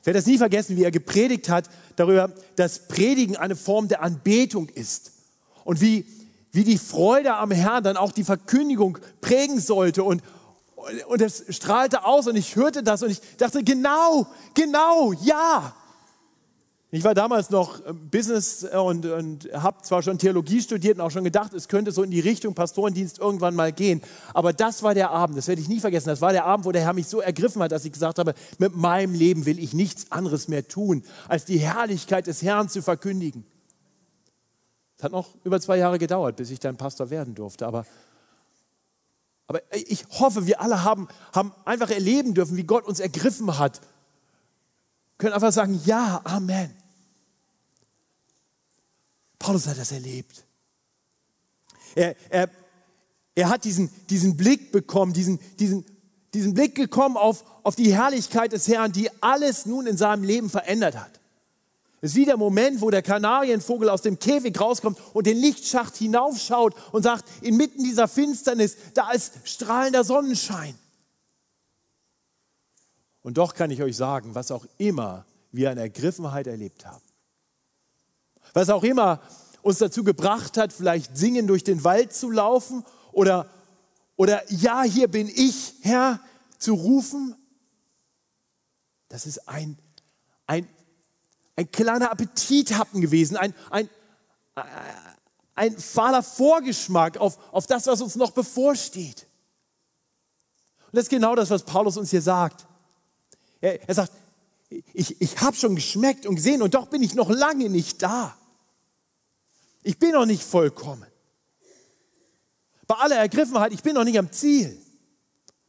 Ich 0.01 0.07
werde 0.07 0.19
das 0.19 0.27
nie 0.27 0.39
vergessen, 0.39 0.77
wie 0.77 0.85
er 0.85 0.91
gepredigt 0.91 1.51
hat 1.51 1.69
darüber, 1.97 2.31
dass 2.57 2.89
Predigen 2.89 3.37
eine 3.37 3.57
Form 3.57 3.89
der 3.89 4.03
Anbetung 4.03 4.69
ist 4.71 5.13
und 5.65 5.83
wie, 5.83 6.07
wie 6.53 6.65
die 6.65 6.79
Freude 6.79 7.35
am 7.35 7.51
Herrn 7.51 7.85
dann 7.85 7.97
auch 7.99 8.13
die 8.13 8.25
Verkündigung 8.25 8.99
prägen 9.21 9.61
sollte 9.61 10.05
und, 10.05 10.23
und 11.09 11.21
es 11.21 11.45
strahlte 11.49 12.05
aus 12.05 12.27
und 12.27 12.37
ich 12.37 12.57
hörte 12.57 12.83
das 12.83 13.03
und 13.03 13.11
ich 13.11 13.21
dachte, 13.37 13.63
genau, 13.63 14.27
genau, 14.55 15.13
ja. 15.13 15.75
Ich 16.95 17.03
war 17.03 17.13
damals 17.13 17.51
noch 17.51 17.85
äh, 17.85 17.93
Business 17.93 18.63
äh, 18.63 18.77
und, 18.77 19.05
und 19.05 19.49
habe 19.53 19.83
zwar 19.83 20.01
schon 20.05 20.17
Theologie 20.17 20.63
studiert 20.63 20.97
und 20.97 21.01
auch 21.01 21.11
schon 21.11 21.25
gedacht, 21.25 21.53
es 21.53 21.67
könnte 21.67 21.91
so 21.91 22.05
in 22.05 22.13
die 22.13 22.21
Richtung 22.21 22.55
Pastorendienst 22.55 23.19
irgendwann 23.19 23.57
mal 23.57 23.73
gehen. 23.73 24.01
Aber 24.33 24.53
das 24.53 24.85
war 24.85 24.95
der 24.95 25.11
Abend, 25.11 25.37
das 25.37 25.49
werde 25.49 25.61
ich 25.61 25.69
nie 25.69 25.81
vergessen. 25.81 26.09
Das 26.09 26.21
war 26.21 26.31
der 26.31 26.45
Abend, 26.45 26.67
wo 26.67 26.71
der 26.71 26.83
Herr 26.83 26.93
mich 26.93 27.09
so 27.09 27.21
ergriffen 27.21 27.61
hat, 27.65 27.73
dass 27.73 27.85
ich 27.85 27.91
gesagt 27.91 28.21
habe, 28.21 28.35
mit 28.59 28.77
meinem 28.77 29.13
Leben 29.13 29.45
will 29.45 29.59
ich 29.59 29.75
nichts 29.75 30.13
anderes 30.13 30.47
mehr 30.47 30.69
tun, 30.69 31.03
als 31.27 31.45
die 31.45 31.59
Herrlichkeit 31.59 32.29
des 32.29 32.43
Herrn 32.43 32.69
zu 32.69 32.81
verkündigen. 32.81 33.45
Es 34.97 35.03
hat 35.03 35.11
noch 35.11 35.31
über 35.43 35.61
zwei 35.61 35.79
Jahre 35.79 35.99
gedauert, 35.99 36.37
bis 36.37 36.53
ich 36.53 36.61
dann 36.61 36.77
Pastor 36.77 37.11
werden 37.11 37.35
durfte. 37.35 37.67
Aber, 37.67 37.87
aber 39.47 39.61
ich 39.73 40.07
hoffe, 40.11 40.47
wir 40.47 40.61
alle 40.61 40.85
haben, 40.85 41.09
haben 41.33 41.53
einfach 41.65 41.91
erleben 41.91 42.35
dürfen, 42.35 42.57
wie 42.57 42.65
Gott 42.65 42.87
uns 42.87 43.01
ergriffen 43.01 43.59
hat. 43.59 43.81
Können 45.19 45.35
einfach 45.35 45.53
sagen, 45.53 45.81
ja, 45.85 46.21
Amen. 46.25 46.75
Paulus 49.39 49.67
hat 49.67 49.79
das 49.79 49.93
erlebt. 49.93 50.45
Er, 51.95 52.17
er, 52.31 52.49
er 53.35 53.49
hat 53.51 53.65
diesen, 53.65 53.91
diesen 54.07 54.37
Blick 54.37 54.73
bekommen, 54.73 55.13
diesen, 55.13 55.39
diesen, 55.59 55.85
diesen 56.33 56.55
Blick 56.55 56.75
gekommen 56.75 57.17
auf, 57.17 57.45
auf 57.63 57.77
die 57.77 57.95
Herrlichkeit 57.95 58.53
des 58.53 58.67
Herrn, 58.67 58.93
die 58.93 59.11
alles 59.23 59.67
nun 59.67 59.87
in 59.87 59.97
seinem 59.97 60.25
Leben 60.25 60.49
verändert 60.49 60.97
hat. 60.97 61.21
Es 62.05 62.11
ist 62.11 62.17
wie 62.17 62.27
der 62.27 62.37
Moment, 62.37 62.83
wo 62.83 62.91
der 62.91 63.01
Kanarienvogel 63.01 63.89
aus 63.89 64.03
dem 64.03 64.19
Käfig 64.19 64.61
rauskommt 64.61 64.99
und 65.15 65.27
den 65.27 65.39
Lichtschacht 65.39 65.97
hinaufschaut 65.97 66.75
und 66.93 67.03
sagt, 67.03 67.25
inmitten 67.41 67.83
dieser 67.83 68.09
Finsternis, 68.09 68.77
da 68.93 69.11
ist 69.13 69.33
strahlender 69.45 70.05
Sonnenschein. 70.05 70.79
Und 73.23 73.39
doch 73.39 73.55
kann 73.55 73.71
ich 73.71 73.83
euch 73.83 73.97
sagen, 73.97 74.35
was 74.35 74.51
auch 74.51 74.67
immer 74.77 75.25
wir 75.51 75.71
an 75.71 75.79
Ergriffenheit 75.79 76.47
erlebt 76.47 76.85
haben, 76.85 77.03
was 78.53 78.69
auch 78.69 78.85
immer 78.85 79.23
uns 79.63 79.79
dazu 79.79 80.05
gebracht 80.05 80.59
hat, 80.59 80.75
vielleicht 80.75 81.17
singen 81.17 81.47
durch 81.47 81.65
den 81.65 81.85
Wald 81.85 82.13
zu 82.13 82.31
laufen 82.31 82.85
oder, 83.13 83.49
oder 84.17 84.43
ja, 84.53 84.83
hier 84.83 85.09
bin 85.09 85.27
ich, 85.27 85.77
Herr, 85.81 86.21
zu 86.59 86.75
rufen. 86.75 87.35
Das 89.09 89.25
ist 89.25 89.49
ein, 89.49 89.79
ein 90.47 90.69
ein 91.57 91.71
kleiner 91.71 92.11
Appetithappen 92.11 93.01
gewesen, 93.01 93.37
ein, 93.37 93.55
ein, 93.71 93.89
ein 95.55 95.77
fahler 95.77 96.23
Vorgeschmack 96.23 97.19
auf, 97.19 97.39
auf 97.53 97.67
das, 97.67 97.87
was 97.87 98.01
uns 98.01 98.17
noch 98.17 98.33
bevorsteht. 98.33 99.27
Und 100.87 100.97
das 100.97 101.05
ist 101.05 101.11
genau 101.11 101.35
das, 101.35 101.51
was 101.51 101.63
Paulus 101.63 101.97
uns 101.97 102.11
hier 102.11 102.23
sagt. 102.23 102.67
Er, 103.61 103.89
er 103.89 103.95
sagt, 103.95 104.13
ich, 104.93 105.21
ich 105.21 105.41
habe 105.41 105.57
schon 105.57 105.77
geschmeckt 105.77 106.27
und 106.27 106.37
gesehen 106.37 106.63
und 106.63 106.75
doch 106.75 106.87
bin 106.87 107.03
ich 107.03 107.15
noch 107.15 107.31
lange 107.31 107.71
nicht 107.71 108.03
da. 108.03 108.37
Ich 109.83 109.99
bin 109.99 110.13
noch 110.13 110.27
nicht 110.27 110.43
vollkommen. 110.43 111.07
Bei 112.87 112.97
aller 112.97 113.17
Ergriffenheit, 113.17 113.73
ich 113.73 113.83
bin 113.83 113.95
noch 113.95 114.05
nicht 114.05 114.19
am 114.19 114.33
Ziel. 114.33 114.77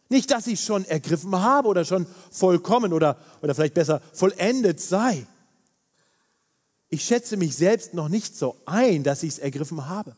Nicht, 0.09 0.31
dass 0.31 0.47
ich 0.47 0.63
schon 0.63 0.85
ergriffen 0.85 1.35
habe 1.39 1.67
oder 1.67 1.85
schon 1.85 2.05
vollkommen 2.31 2.93
oder, 2.93 3.17
oder 3.41 3.55
vielleicht 3.55 3.73
besser 3.73 4.01
vollendet 4.13 4.79
sei 4.79 5.27
ich 6.89 7.03
schätze 7.03 7.37
mich 7.37 7.55
selbst 7.55 7.93
noch 7.93 8.09
nicht 8.09 8.37
so 8.37 8.55
ein, 8.65 9.03
dass 9.03 9.23
ich 9.23 9.33
es 9.33 9.39
ergriffen 9.39 9.87
habe. 9.87 10.15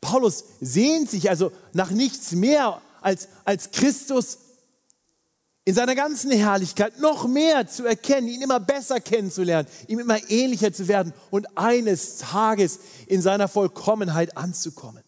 Paulus 0.00 0.44
sehnt 0.60 1.10
sich 1.10 1.28
also 1.28 1.52
nach 1.72 1.90
nichts 1.90 2.32
mehr 2.32 2.80
als, 3.00 3.28
als 3.44 3.70
Christus 3.70 4.38
in 5.64 5.74
seiner 5.74 5.94
ganzen 5.94 6.30
Herrlichkeit 6.30 6.98
noch 6.98 7.28
mehr 7.28 7.66
zu 7.68 7.84
erkennen, 7.84 8.28
ihn 8.28 8.40
immer 8.40 8.58
besser 8.58 9.00
kennenzulernen, 9.00 9.68
ihm 9.86 9.98
immer 9.98 10.18
ähnlicher 10.30 10.72
zu 10.72 10.88
werden 10.88 11.12
und 11.30 11.58
eines 11.58 12.16
Tages 12.16 12.78
in 13.06 13.20
seiner 13.20 13.48
Vollkommenheit 13.48 14.34
anzukommen. 14.36 15.04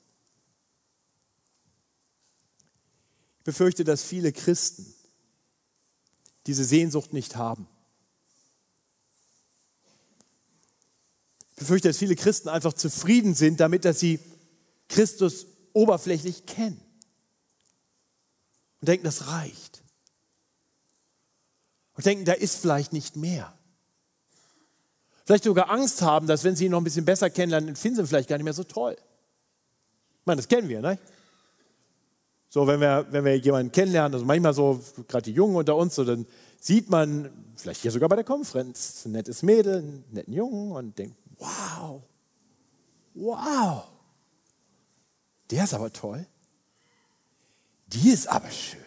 Ich 3.38 3.44
befürchte, 3.44 3.84
dass 3.84 4.02
viele 4.02 4.32
Christen 4.32 4.92
diese 6.46 6.64
Sehnsucht 6.64 7.14
nicht 7.14 7.36
haben. 7.36 7.66
Befürchte, 11.60 11.88
dass 11.88 11.98
viele 11.98 12.16
Christen 12.16 12.48
einfach 12.48 12.72
zufrieden 12.72 13.34
sind 13.34 13.60
damit, 13.60 13.84
dass 13.84 14.00
sie 14.00 14.18
Christus 14.88 15.46
oberflächlich 15.74 16.46
kennen 16.46 16.80
und 18.80 18.88
denken, 18.88 19.04
das 19.04 19.28
reicht. 19.28 19.82
Und 21.94 22.06
denken, 22.06 22.24
da 22.24 22.32
ist 22.32 22.56
vielleicht 22.56 22.94
nicht 22.94 23.14
mehr. 23.14 23.52
Vielleicht 25.26 25.44
sogar 25.44 25.70
Angst 25.70 26.00
haben, 26.00 26.26
dass 26.26 26.44
wenn 26.44 26.56
sie 26.56 26.64
ihn 26.64 26.70
noch 26.70 26.80
ein 26.80 26.84
bisschen 26.84 27.04
besser 27.04 27.28
kennenlernen, 27.28 27.68
dann 27.68 27.76
finden 27.76 27.96
sie 27.96 28.02
ihn 28.02 28.08
vielleicht 28.08 28.28
gar 28.30 28.36
nicht 28.36 28.44
mehr 28.44 28.54
so 28.54 28.64
toll. 28.64 28.96
Ich 28.98 30.26
meine, 30.26 30.38
das 30.38 30.48
kennen 30.48 30.68
wir, 30.68 30.80
ne? 30.80 30.98
So, 32.48 32.66
wenn 32.66 32.80
wir, 32.80 33.06
wenn 33.10 33.24
wir 33.24 33.36
jemanden 33.36 33.70
kennenlernen, 33.70 34.14
also 34.14 34.24
manchmal 34.24 34.54
so, 34.54 34.80
gerade 35.06 35.24
die 35.24 35.32
Jungen 35.32 35.56
unter 35.56 35.76
uns, 35.76 35.94
so, 35.94 36.04
dann 36.04 36.26
sieht 36.58 36.88
man, 36.88 37.30
vielleicht 37.54 37.82
hier 37.82 37.90
sogar 37.90 38.08
bei 38.08 38.16
der 38.16 38.24
Konferenz, 38.24 39.04
ein 39.04 39.12
nettes 39.12 39.42
Mädel, 39.42 39.76
einen 39.76 40.04
netten 40.10 40.32
Jungen 40.32 40.72
und 40.72 40.98
denkt, 40.98 41.16
wow, 41.40 42.02
wow, 43.14 43.84
der 45.50 45.64
ist 45.64 45.74
aber 45.74 45.92
toll. 45.92 46.24
Die 47.86 48.10
ist 48.10 48.28
aber 48.28 48.50
schön. 48.50 48.80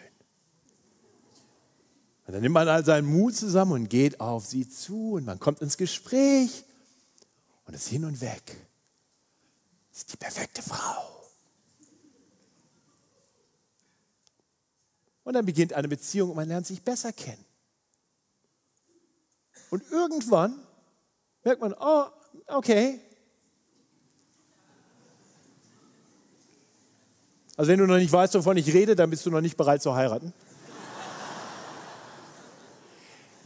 Und 2.25 2.33
dann 2.33 2.41
nimmt 2.41 2.53
man 2.53 2.69
all 2.69 2.85
seinen 2.85 3.05
Mut 3.05 3.35
zusammen 3.35 3.73
und 3.73 3.89
geht 3.89 4.21
auf 4.21 4.45
sie 4.45 4.69
zu 4.69 5.13
und 5.13 5.25
man 5.25 5.39
kommt 5.39 5.61
ins 5.61 5.75
Gespräch 5.75 6.63
und 7.65 7.73
ist 7.73 7.89
hin 7.89 8.05
und 8.05 8.21
weg. 8.21 8.55
Das 9.89 9.99
ist 9.99 10.13
die 10.13 10.17
perfekte 10.17 10.61
Frau. 10.61 11.09
Und 15.25 15.33
dann 15.33 15.45
beginnt 15.45 15.73
eine 15.73 15.87
Beziehung 15.87 16.29
und 16.29 16.35
man 16.35 16.47
lernt 16.47 16.65
sich 16.65 16.81
besser 16.81 17.11
kennen. 17.11 17.43
Und 19.69 19.83
irgendwann 19.91 20.57
merkt 21.43 21.61
man, 21.61 21.73
oh, 21.73 22.05
okay. 22.47 22.99
Also 27.55 27.71
wenn 27.71 27.79
du 27.79 27.85
noch 27.85 27.97
nicht 27.97 28.11
weißt, 28.11 28.33
wovon 28.35 28.57
ich 28.57 28.73
rede, 28.73 28.95
dann 28.95 29.09
bist 29.09 29.25
du 29.25 29.29
noch 29.29 29.41
nicht 29.41 29.57
bereit 29.57 29.81
zu 29.81 29.93
heiraten. 29.93 30.33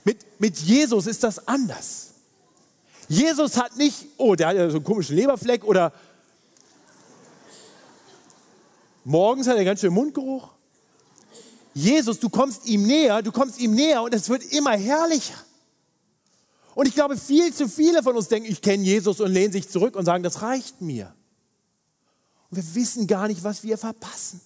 mit, 0.03 0.39
mit 0.39 0.57
Jesus 0.59 1.05
ist 1.07 1.23
das 1.23 1.47
anders. 1.47 2.13
Jesus 3.09 3.57
hat 3.57 3.75
nicht, 3.77 4.05
oh, 4.17 4.35
der 4.35 4.47
hat 4.47 4.55
ja 4.55 4.69
so 4.69 4.77
einen 4.77 4.85
komischen 4.85 5.15
Leberfleck 5.15 5.63
oder 5.63 5.93
morgens 9.03 9.47
hat 9.47 9.57
er 9.57 9.65
ganz 9.65 9.81
schön 9.81 9.93
Mundgeruch. 9.93 10.49
Jesus, 11.73 12.19
du 12.19 12.29
kommst 12.29 12.65
ihm 12.65 12.87
näher, 12.87 13.21
du 13.21 13.31
kommst 13.31 13.59
ihm 13.59 13.75
näher 13.75 14.01
und 14.01 14.13
es 14.13 14.29
wird 14.29 14.43
immer 14.51 14.71
herrlicher. 14.71 15.35
Und 16.77 16.87
ich 16.87 16.93
glaube, 16.93 17.17
viel 17.17 17.51
zu 17.51 17.67
viele 17.67 18.03
von 18.03 18.15
uns 18.15 18.27
denken, 18.27 18.51
ich 18.51 18.61
kenne 18.61 18.83
Jesus 18.83 19.19
und 19.19 19.31
lehnen 19.31 19.51
sich 19.51 19.67
zurück 19.67 19.95
und 19.95 20.05
sagen, 20.05 20.21
das 20.21 20.43
reicht 20.43 20.79
mir. 20.79 21.11
Und 22.51 22.57
wir 22.57 22.75
wissen 22.75 23.07
gar 23.07 23.27
nicht, 23.27 23.43
was 23.43 23.63
wir 23.63 23.79
verpassen. 23.79 24.41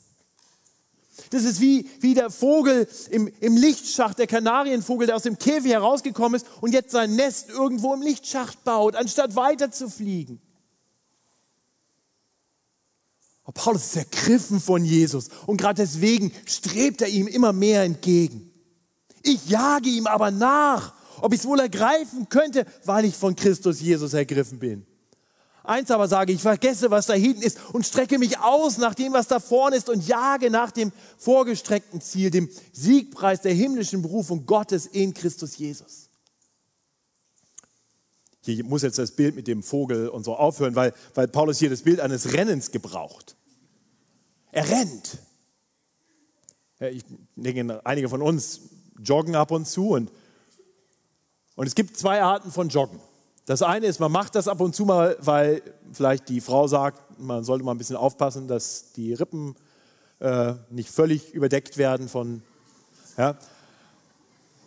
Das 1.32 1.44
ist 1.44 1.60
wie, 1.60 1.90
wie 2.00 2.14
der 2.14 2.30
Vogel 2.30 2.88
im, 3.10 3.30
im 3.42 3.58
Lichtschacht, 3.58 4.18
der 4.18 4.28
Kanarienvogel, 4.28 5.08
der 5.08 5.18
aus 5.18 5.24
dem 5.24 5.38
Käfig 5.38 5.74
herausgekommen 5.74 6.40
ist 6.40 6.48
und 6.62 6.72
jetzt 6.72 6.92
sein 6.92 7.18
Nest 7.18 7.50
irgendwo 7.50 7.94
im 7.94 8.02
Lichtschacht 8.02 8.64
baut, 8.64 8.96
anstatt 8.96 9.36
weiter 9.36 9.70
zu 9.70 9.90
fliegen. 9.90 10.40
Aber 13.44 13.52
Paulus 13.52 13.88
ist 13.88 13.98
ergriffen 13.98 14.62
von 14.62 14.86
Jesus 14.86 15.28
und 15.48 15.58
gerade 15.58 15.82
deswegen 15.82 16.32
strebt 16.46 17.02
er 17.02 17.10
ihm 17.10 17.28
immer 17.28 17.52
mehr 17.52 17.84
entgegen. 17.84 18.54
Ich 19.22 19.50
jage 19.50 19.90
ihm 19.90 20.08
aber 20.08 20.32
nach, 20.32 20.94
ob 21.22 21.34
ich 21.34 21.40
es 21.40 21.46
wohl 21.46 21.60
ergreifen 21.60 22.28
könnte, 22.30 22.66
weil 22.86 23.06
ich 23.06 23.16
von 23.16 23.36
Christus 23.36 23.80
Jesus 23.80 24.14
ergriffen 24.14 24.60
bin. 24.60 24.86
Eins 25.64 25.92
aber 25.92 26.08
sage 26.08 26.34
ich, 26.34 26.42
vergesse, 26.42 26.90
was 26.90 27.06
da 27.06 27.14
hinten 27.14 27.44
ist 27.44 27.60
und 27.72 27.86
strecke 27.86 28.18
mich 28.18 28.40
aus 28.40 28.78
nach 28.78 28.96
dem, 28.96 29.14
was 29.14 29.28
da 29.28 29.40
vorne 29.40 29.76
ist 29.76 29.90
und 29.90 30.08
jage 30.08 30.50
nach 30.50 30.72
dem 30.72 30.92
vorgestreckten 31.18 32.02
Ziel, 32.02 32.32
dem 32.32 32.50
Siegpreis 32.74 33.42
der 33.42 33.54
himmlischen 33.54 34.02
Berufung 34.02 34.46
Gottes 34.48 34.88
in 34.88 35.14
Christus 35.14 35.58
Jesus. 35.58 36.10
Hier 38.44 38.64
muss 38.66 38.82
jetzt 38.82 38.98
das 38.98 39.12
Bild 39.12 39.36
mit 39.36 39.48
dem 39.48 39.62
Vogel 39.62 40.10
und 40.10 40.24
so 40.24 40.36
aufhören, 40.36 40.76
weil, 40.76 40.94
weil 41.14 41.28
Paulus 41.28 41.60
hier 41.60 41.70
das 41.70 41.84
Bild 41.84 42.00
eines 42.00 42.34
Rennens 42.34 42.72
gebraucht. 42.72 43.36
Er 44.52 44.68
rennt. 44.68 45.20
Ich 46.80 47.06
denke, 47.36 47.86
einige 47.86 48.10
von 48.10 48.24
uns 48.24 48.62
joggen 49.00 49.36
ab 49.36 49.52
und 49.52 49.68
zu 49.68 49.90
und, 49.90 50.12
und 51.62 51.68
es 51.68 51.76
gibt 51.76 51.96
zwei 51.96 52.24
Arten 52.24 52.50
von 52.50 52.70
Joggen. 52.70 53.00
Das 53.46 53.62
eine 53.62 53.86
ist, 53.86 54.00
man 54.00 54.12
macht 54.12 54.34
das 54.34 54.48
ab 54.48 54.62
und 54.62 54.74
zu 54.74 54.84
mal, 54.84 55.16
weil 55.20 55.62
vielleicht 55.94 56.28
die 56.28 56.42
Frau 56.42 56.68
sagt, 56.68 57.20
man 57.20 57.44
sollte 57.44 57.64
mal 57.64 57.74
ein 57.74 57.78
bisschen 57.78 57.98
aufpassen, 57.98 58.48
dass 58.48 58.94
die 58.94 59.14
Rippen 59.14 59.56
äh, 60.22 60.56
nicht 60.72 60.90
völlig 60.90 61.36
überdeckt 61.36 61.78
werden 61.78 62.10
von. 62.10 62.42
Ja. 63.16 63.38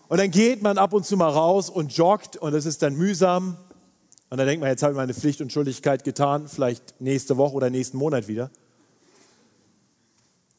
Und 0.07 0.19
dann 0.19 0.31
geht 0.31 0.63
man 0.63 0.79
ab 0.79 0.93
und 0.93 1.05
zu 1.05 1.17
mal 1.17 1.31
raus 1.31 1.69
und 1.69 1.93
joggt 1.97 2.37
und 2.37 2.53
das 2.53 2.65
ist 2.65 2.81
dann 2.81 2.95
mühsam. 2.95 3.57
Und 4.31 4.39
dann 4.39 4.47
denkt 4.47 4.61
man, 4.61 4.71
jetzt 4.71 4.85
habe 4.85 4.93
ich 4.93 4.97
meine 4.97 5.15
Pflicht 5.15 5.41
und 5.41 5.53
Schuldigkeit 5.53 6.05
getan, 6.05 6.47
vielleicht 6.47 7.01
nächste 7.01 7.37
Woche 7.37 7.55
oder 7.57 7.71
nächsten 7.71 7.97
Monat 7.97 8.29
wieder. 8.29 8.53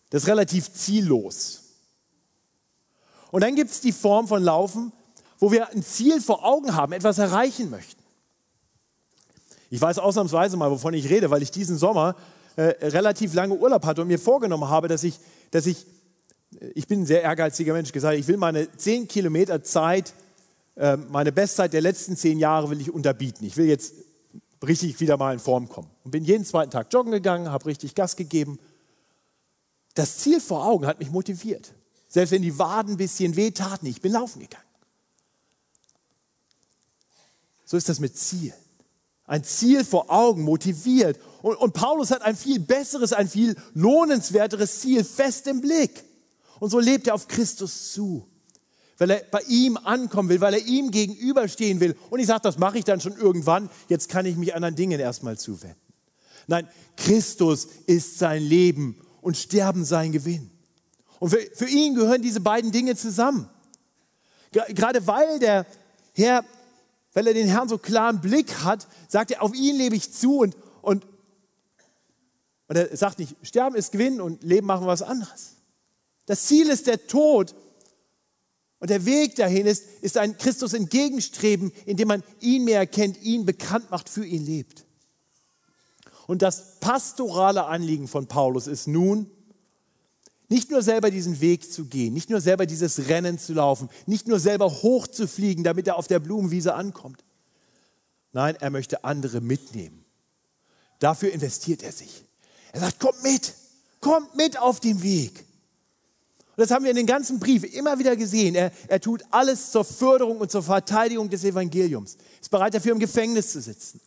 Das 0.09 0.23
ist 0.23 0.27
relativ 0.27 0.69
ziellos. 0.73 1.63
Und 3.31 3.39
dann 3.39 3.55
gibt 3.55 3.71
es 3.71 3.79
die 3.79 3.93
Form 3.93 4.27
von 4.27 4.43
Laufen, 4.43 4.91
wo 5.39 5.51
wir 5.51 5.69
ein 5.69 5.83
Ziel 5.83 6.21
vor 6.21 6.45
Augen 6.45 6.75
haben, 6.75 6.93
etwas 6.93 7.17
erreichen 7.17 7.69
möchten. 7.69 8.01
Ich 9.69 9.81
weiß 9.81 9.99
ausnahmsweise 9.99 10.57
mal, 10.57 10.71
wovon 10.71 10.93
ich 10.93 11.09
rede, 11.09 11.29
weil 11.29 11.41
ich 11.41 11.51
diesen 11.51 11.77
Sommer 11.77 12.15
äh, 12.55 12.73
relativ 12.87 13.33
lange 13.33 13.55
Urlaub 13.55 13.85
hatte 13.85 14.01
und 14.01 14.07
mir 14.07 14.19
vorgenommen 14.19 14.69
habe, 14.69 14.87
dass 14.87 15.03
ich, 15.03 15.19
dass 15.51 15.65
ich, 15.65 15.85
äh, 16.59 16.67
ich 16.75 16.87
bin 16.87 17.01
ein 17.01 17.05
sehr 17.05 17.23
ehrgeiziger 17.23 17.73
Mensch, 17.73 17.91
gesagt, 17.91 18.17
ich 18.17 18.27
will 18.27 18.37
meine 18.37 18.71
10 18.71 19.07
Kilometer 19.07 19.63
Zeit, 19.63 20.13
äh, 20.75 20.97
meine 20.97 21.31
Bestzeit 21.31 21.73
der 21.73 21.81
letzten 21.81 22.15
10 22.15 22.39
Jahre 22.39 22.69
will 22.69 22.79
ich 22.79 22.93
unterbieten. 22.93 23.45
Ich 23.45 23.57
will 23.57 23.65
jetzt 23.65 23.93
richtig 24.65 24.99
wieder 24.99 25.17
mal 25.17 25.33
in 25.33 25.39
Form 25.39 25.67
kommen. 25.67 25.89
Und 26.03 26.11
bin 26.11 26.23
jeden 26.23 26.45
zweiten 26.45 26.71
Tag 26.71 26.91
joggen 26.93 27.11
gegangen, 27.11 27.51
habe 27.51 27.65
richtig 27.65 27.95
Gas 27.95 28.15
gegeben. 28.15 28.59
Das 29.93 30.17
Ziel 30.19 30.39
vor 30.39 30.65
Augen 30.65 30.85
hat 30.85 30.99
mich 30.99 31.11
motiviert. 31.11 31.73
Selbst 32.07 32.31
wenn 32.31 32.41
die 32.41 32.57
Waden 32.57 32.93
ein 32.93 32.97
bisschen 32.97 33.35
wehtaten, 33.35 33.87
ich 33.87 34.01
bin 34.01 34.13
laufen 34.13 34.39
gegangen. 34.39 34.64
So 37.65 37.77
ist 37.77 37.89
das 37.89 37.99
mit 37.99 38.17
Zielen 38.17 38.53
ein 39.27 39.43
Ziel 39.43 39.83
vor 39.83 40.11
Augen, 40.11 40.43
motiviert. 40.43 41.19
Und, 41.41 41.55
und, 41.55 41.73
Paulus 41.73 42.11
hat 42.11 42.21
ein 42.21 42.35
viel 42.35 42.59
besseres, 42.59 43.13
ein 43.13 43.27
viel 43.27 43.55
lohnenswerteres 43.73 44.81
Ziel 44.81 45.03
fest 45.03 45.47
im 45.47 45.61
Blick. 45.61 46.03
Und 46.59 46.69
so 46.69 46.79
lebt 46.79 47.07
er 47.07 47.15
auf 47.15 47.27
Christus 47.27 47.91
zu, 47.93 48.27
weil 48.97 49.11
er 49.11 49.23
bei 49.31 49.41
ihm 49.47 49.77
ankommen 49.77 50.29
will, 50.29 50.41
weil 50.41 50.53
er 50.53 50.65
ihm 50.65 50.91
gegenüberstehen 50.91 51.79
will. 51.79 51.95
Und 52.09 52.19
ich 52.19 52.27
sage, 52.27 52.41
das 52.43 52.57
mache 52.57 52.77
ich 52.77 52.85
dann 52.85 53.01
schon 53.01 53.17
irgendwann. 53.17 53.69
Jetzt 53.89 54.09
kann 54.09 54.25
ich 54.25 54.37
mich 54.37 54.55
anderen 54.55 54.75
Dingen 54.75 54.99
erstmal 54.99 55.37
zuwenden. 55.37 55.79
Nein, 56.47 56.67
Christus 56.95 57.67
ist 57.87 58.19
sein 58.19 58.43
Leben 58.43 59.01
und 59.21 59.35
Sterben 59.35 59.83
sein 59.83 60.11
Gewinn. 60.11 60.51
Und 61.19 61.31
für, 61.31 61.39
für 61.55 61.67
ihn 61.67 61.95
gehören 61.95 62.21
diese 62.21 62.39
beiden 62.39 62.71
Dinge 62.71 62.95
zusammen. 62.95 63.49
Gerade 64.51 65.05
weil 65.07 65.39
der 65.39 65.65
Herr 66.13 66.45
weil 67.15 67.25
er 67.25 67.33
den 67.33 67.47
Herrn 67.47 67.67
so 67.67 67.79
klaren 67.79 68.21
Blick 68.21 68.63
hat, 68.63 68.87
sagt 69.07 69.31
er, 69.31 69.41
auf 69.41 69.55
ihn 69.55 69.77
lebe 69.77 69.95
ich 69.95 70.13
zu 70.13 70.39
und, 70.39 70.55
und, 70.81 71.07
und 72.67 72.75
er 72.75 72.95
sagt 72.95 73.17
nicht, 73.17 73.35
Sterben 73.41 73.75
ist 73.75 73.91
Gewinn 73.91 74.21
und 74.21 74.43
Leben 74.43 74.67
machen 74.67 74.83
wir 74.83 74.89
was 74.89 75.01
anderes. 75.01 75.55
Das 76.27 76.45
Ziel 76.45 76.69
ist 76.69 76.87
der 76.87 77.07
Tod 77.07 77.55
und 78.79 78.89
der 78.89 79.05
Weg 79.05 79.35
dahin 79.35 79.65
ist, 79.65 79.85
ist 80.01 80.17
ein 80.17 80.37
Christus 80.37 80.73
entgegenstreben, 80.73 81.71
indem 81.85 82.09
man 82.09 82.23
ihn 82.41 82.65
mehr 82.65 82.79
erkennt, 82.79 83.21
ihn 83.21 83.45
bekannt 83.45 83.89
macht, 83.89 84.09
für 84.09 84.25
ihn 84.25 84.45
lebt. 84.45 84.85
Und 86.27 86.41
das 86.41 86.79
pastorale 86.81 87.65
Anliegen 87.65 88.09
von 88.09 88.27
Paulus 88.27 88.67
ist 88.67 88.87
nun, 88.87 89.31
nicht 90.47 90.69
nur 90.69 90.81
selber 90.81 91.11
diesen 91.11 91.41
Weg 91.41 91.71
zu 91.71 91.85
gehen, 91.85 92.13
nicht 92.13 92.29
nur 92.29 92.41
selber 92.41 92.65
dieses 92.65 93.07
Rennen 93.07 93.39
zu 93.39 93.53
laufen, 93.53 93.89
nicht 94.05 94.27
nur 94.27 94.39
selber 94.39 94.69
hochzufliegen, 94.69 95.63
damit 95.63 95.87
er 95.87 95.97
auf 95.97 96.07
der 96.07 96.19
Blumenwiese 96.19 96.75
ankommt. 96.75 97.23
Nein, 98.31 98.55
er 98.59 98.69
möchte 98.69 99.03
andere 99.03 99.41
mitnehmen. 99.41 100.05
Dafür 100.99 101.31
investiert 101.31 101.83
er 101.83 101.91
sich. 101.91 102.23
Er 102.73 102.81
sagt, 102.81 102.99
kommt 102.99 103.23
mit, 103.23 103.53
kommt 104.01 104.35
mit 104.35 104.59
auf 104.59 104.79
den 104.79 105.01
Weg. 105.01 105.45
Und 106.55 106.61
das 106.61 106.71
haben 106.71 106.83
wir 106.83 106.91
in 106.91 106.97
den 106.97 107.05
ganzen 107.05 107.39
Briefen 107.39 107.69
immer 107.71 107.99
wieder 107.99 108.15
gesehen. 108.15 108.55
Er, 108.55 108.71
er 108.87 109.01
tut 109.01 109.23
alles 109.31 109.71
zur 109.71 109.83
Förderung 109.83 110.37
und 110.37 110.51
zur 110.51 110.63
Verteidigung 110.63 111.29
des 111.29 111.43
Evangeliums. 111.43 112.17
Ist 112.39 112.51
bereit 112.51 112.73
dafür, 112.73 112.93
im 112.93 112.99
Gefängnis 112.99 113.51
zu 113.51 113.61
sitzen. 113.61 113.99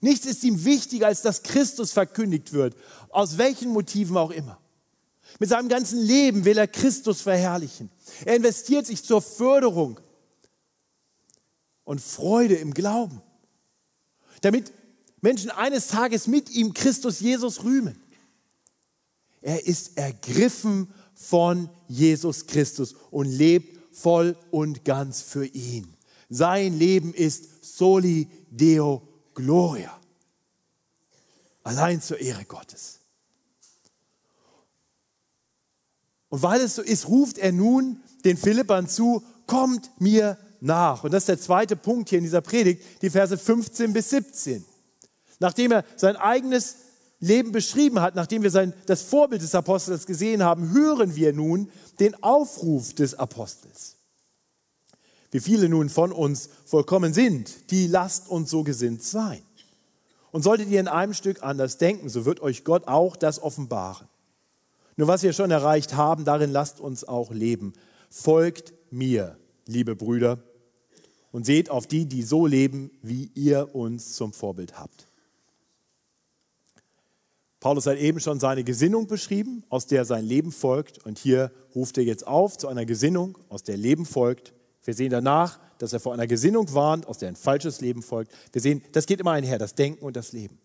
Nichts 0.00 0.26
ist 0.26 0.42
ihm 0.42 0.64
wichtiger, 0.64 1.06
als 1.06 1.22
dass 1.22 1.42
Christus 1.42 1.92
verkündigt 1.92 2.52
wird, 2.52 2.74
aus 3.10 3.38
welchen 3.38 3.70
Motiven 3.70 4.16
auch 4.16 4.30
immer. 4.30 4.58
Mit 5.38 5.48
seinem 5.48 5.68
ganzen 5.68 6.00
Leben 6.00 6.44
will 6.44 6.58
er 6.58 6.68
Christus 6.68 7.20
verherrlichen. 7.20 7.90
Er 8.24 8.36
investiert 8.36 8.86
sich 8.86 9.04
zur 9.04 9.20
Förderung 9.20 10.00
und 11.84 12.00
Freude 12.00 12.56
im 12.56 12.72
Glauben, 12.74 13.20
damit 14.40 14.72
Menschen 15.20 15.50
eines 15.50 15.88
Tages 15.88 16.26
mit 16.26 16.50
ihm 16.50 16.74
Christus 16.74 17.20
Jesus 17.20 17.64
rühmen. 17.64 18.00
Er 19.40 19.66
ist 19.66 19.96
ergriffen 19.96 20.92
von 21.14 21.68
Jesus 21.88 22.46
Christus 22.46 22.94
und 23.10 23.26
lebt 23.26 23.78
voll 23.94 24.36
und 24.50 24.84
ganz 24.84 25.22
für 25.22 25.46
ihn. 25.46 25.94
Sein 26.28 26.78
Leben 26.78 27.14
ist 27.14 27.64
soli 27.76 28.28
deo 28.50 29.06
gloria. 29.34 29.98
Allein 31.62 32.00
zur 32.00 32.18
Ehre 32.18 32.44
Gottes. 32.44 33.00
Und 36.28 36.42
weil 36.42 36.60
es 36.60 36.74
so 36.74 36.82
ist, 36.82 37.08
ruft 37.08 37.38
er 37.38 37.52
nun 37.52 38.00
den 38.24 38.36
Philippern 38.36 38.88
zu, 38.88 39.22
kommt 39.46 39.90
mir 40.00 40.38
nach. 40.60 41.04
Und 41.04 41.12
das 41.12 41.22
ist 41.22 41.28
der 41.28 41.40
zweite 41.40 41.76
Punkt 41.76 42.08
hier 42.10 42.18
in 42.18 42.24
dieser 42.24 42.40
Predigt, 42.40 42.82
die 43.02 43.10
Verse 43.10 43.36
15 43.36 43.92
bis 43.92 44.10
17. 44.10 44.64
Nachdem 45.38 45.72
er 45.72 45.84
sein 45.96 46.16
eigenes 46.16 46.76
Leben 47.20 47.52
beschrieben 47.52 48.00
hat, 48.00 48.14
nachdem 48.14 48.42
wir 48.42 48.50
sein, 48.50 48.74
das 48.86 49.02
Vorbild 49.02 49.42
des 49.42 49.54
Apostels 49.54 50.06
gesehen 50.06 50.42
haben, 50.42 50.72
hören 50.72 51.14
wir 51.14 51.32
nun 51.32 51.70
den 52.00 52.22
Aufruf 52.22 52.94
des 52.94 53.14
Apostels. 53.14 53.96
Wie 55.30 55.40
viele 55.40 55.68
nun 55.68 55.88
von 55.88 56.12
uns 56.12 56.48
vollkommen 56.64 57.12
sind, 57.14 57.70
die 57.70 57.86
lasst 57.86 58.28
uns 58.28 58.50
so 58.50 58.62
gesinnt 58.62 59.02
sein. 59.02 59.42
Und 60.30 60.42
solltet 60.42 60.68
ihr 60.68 60.80
in 60.80 60.88
einem 60.88 61.14
Stück 61.14 61.42
anders 61.42 61.78
denken, 61.78 62.08
so 62.08 62.24
wird 62.24 62.40
euch 62.40 62.64
Gott 62.64 62.86
auch 62.88 63.16
das 63.16 63.42
offenbaren. 63.42 64.08
Nur 64.96 65.08
was 65.08 65.22
wir 65.22 65.32
schon 65.32 65.50
erreicht 65.50 65.94
haben, 65.94 66.24
darin 66.24 66.50
lasst 66.50 66.80
uns 66.80 67.04
auch 67.04 67.30
leben. 67.30 67.74
Folgt 68.08 68.74
mir, 68.90 69.36
liebe 69.66 69.94
Brüder, 69.94 70.38
und 71.32 71.44
seht 71.44 71.70
auf 71.70 71.86
die, 71.86 72.06
die 72.06 72.22
so 72.22 72.46
leben, 72.46 72.90
wie 73.02 73.30
ihr 73.34 73.74
uns 73.74 74.14
zum 74.14 74.32
Vorbild 74.32 74.78
habt. 74.78 75.06
Paulus 77.60 77.86
hat 77.86 77.98
eben 77.98 78.20
schon 78.20 78.40
seine 78.40 78.64
Gesinnung 78.64 79.06
beschrieben, 79.06 79.64
aus 79.68 79.86
der 79.86 80.04
sein 80.04 80.24
Leben 80.24 80.52
folgt. 80.52 81.04
Und 81.04 81.18
hier 81.18 81.50
ruft 81.74 81.98
er 81.98 82.04
jetzt 82.04 82.26
auf 82.26 82.56
zu 82.56 82.68
einer 82.68 82.86
Gesinnung, 82.86 83.36
aus 83.48 83.64
der 83.64 83.76
Leben 83.76 84.06
folgt. 84.06 84.54
Wir 84.84 84.94
sehen 84.94 85.10
danach, 85.10 85.58
dass 85.78 85.92
er 85.92 86.00
vor 86.00 86.14
einer 86.14 86.26
Gesinnung 86.26 86.72
warnt, 86.74 87.06
aus 87.06 87.18
der 87.18 87.28
ein 87.28 87.36
falsches 87.36 87.80
Leben 87.80 88.02
folgt. 88.02 88.32
Wir 88.52 88.62
sehen, 88.62 88.82
das 88.92 89.06
geht 89.06 89.20
immer 89.20 89.32
einher, 89.32 89.58
das 89.58 89.74
Denken 89.74 90.04
und 90.04 90.16
das 90.16 90.32
Leben. 90.32 90.58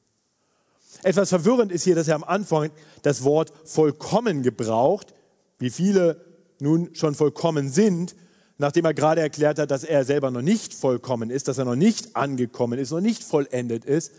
Etwas 1.03 1.29
verwirrend 1.29 1.71
ist 1.71 1.83
hier, 1.83 1.95
dass 1.95 2.07
er 2.07 2.15
am 2.15 2.23
Anfang 2.23 2.69
das 3.01 3.23
Wort 3.23 3.51
vollkommen 3.65 4.43
gebraucht, 4.43 5.13
wie 5.59 5.69
viele 5.69 6.21
nun 6.59 6.93
schon 6.93 7.15
vollkommen 7.15 7.69
sind, 7.69 8.15
nachdem 8.57 8.85
er 8.85 8.93
gerade 8.93 9.21
erklärt 9.21 9.57
hat, 9.59 9.71
dass 9.71 9.83
er 9.83 10.05
selber 10.05 10.29
noch 10.31 10.41
nicht 10.41 10.73
vollkommen 10.73 11.29
ist, 11.29 11.47
dass 11.47 11.57
er 11.57 11.65
noch 11.65 11.75
nicht 11.75 12.15
angekommen 12.15 12.77
ist, 12.77 12.91
noch 12.91 13.01
nicht 13.01 13.23
vollendet 13.23 13.85
ist. 13.85 14.11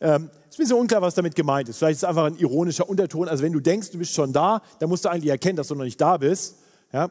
Ähm, 0.00 0.30
ist 0.48 0.58
ein 0.58 0.62
bisschen 0.62 0.78
unklar, 0.78 1.02
was 1.02 1.14
damit 1.14 1.34
gemeint 1.34 1.68
ist. 1.68 1.78
Vielleicht 1.78 1.96
ist 1.96 2.02
es 2.04 2.08
einfach 2.08 2.26
ein 2.26 2.36
ironischer 2.36 2.88
Unterton. 2.88 3.28
Also 3.28 3.42
wenn 3.42 3.52
du 3.52 3.60
denkst, 3.60 3.90
du 3.90 3.98
bist 3.98 4.12
schon 4.12 4.32
da, 4.32 4.62
dann 4.78 4.88
musst 4.88 5.04
du 5.04 5.08
eigentlich 5.08 5.30
erkennen, 5.30 5.56
dass 5.56 5.68
du 5.68 5.74
noch 5.74 5.84
nicht 5.84 6.00
da 6.00 6.16
bist. 6.16 6.56
Ja? 6.92 7.10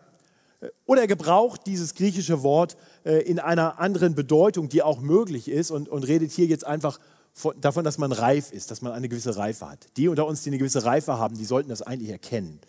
Oder 0.86 1.02
er 1.02 1.08
gebraucht 1.08 1.62
dieses 1.66 1.94
griechische 1.94 2.44
Wort 2.44 2.78
äh, 3.04 3.18
in 3.24 3.40
einer 3.40 3.80
anderen 3.80 4.16
Bedeutung, 4.16 4.70
die 4.70 4.82
auch 4.82 5.02
möglich 5.02 5.50
ist 5.50 5.72
und, 5.72 5.90
und 5.90 6.08
redet 6.08 6.32
hier 6.32 6.46
jetzt 6.46 6.66
einfach 6.66 7.00
von, 7.34 7.60
davon, 7.60 7.84
dass 7.84 7.98
man 7.98 8.12
reif 8.12 8.52
ist, 8.52 8.72
dass 8.72 8.82
man 8.82 8.94
eine 8.94 9.10
gewisse 9.10 9.36
Reife 9.36 9.70
hat. 9.70 9.88
Die 9.98 10.08
unter 10.08 10.28
uns, 10.28 10.44
die 10.44 10.50
eine 10.50 10.60
gewisse 10.60 10.86
Reife 10.86 11.18
haben, 11.18 11.38
die 11.38 11.46
sollten 11.46 11.70
das 11.70 11.82
eigentlich 11.82 12.10
erkennen, 12.10 12.60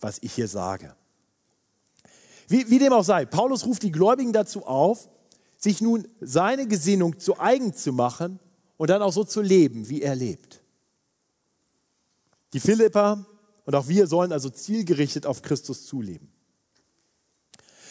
was 0.00 0.18
ich 0.20 0.32
hier 0.32 0.48
sage. 0.48 0.94
Wie, 2.48 2.70
wie 2.70 2.78
dem 2.78 2.92
auch 2.92 3.04
sei, 3.04 3.26
Paulus 3.26 3.66
ruft 3.66 3.82
die 3.82 3.90
Gläubigen 3.90 4.32
dazu 4.32 4.64
auf, 4.64 5.08
sich 5.58 5.80
nun 5.80 6.06
seine 6.20 6.66
Gesinnung 6.66 7.18
zu 7.18 7.38
eigen 7.38 7.74
zu 7.74 7.92
machen 7.92 8.38
und 8.76 8.90
dann 8.90 9.02
auch 9.02 9.12
so 9.12 9.24
zu 9.24 9.42
leben, 9.42 9.88
wie 9.88 10.02
er 10.02 10.14
lebt. 10.14 10.60
Die 12.52 12.60
Philipper 12.60 13.24
und 13.64 13.74
auch 13.74 13.88
wir 13.88 14.06
sollen 14.06 14.32
also 14.32 14.50
zielgerichtet 14.50 15.24
auf 15.26 15.42
Christus 15.42 15.86
zuleben. 15.86 16.32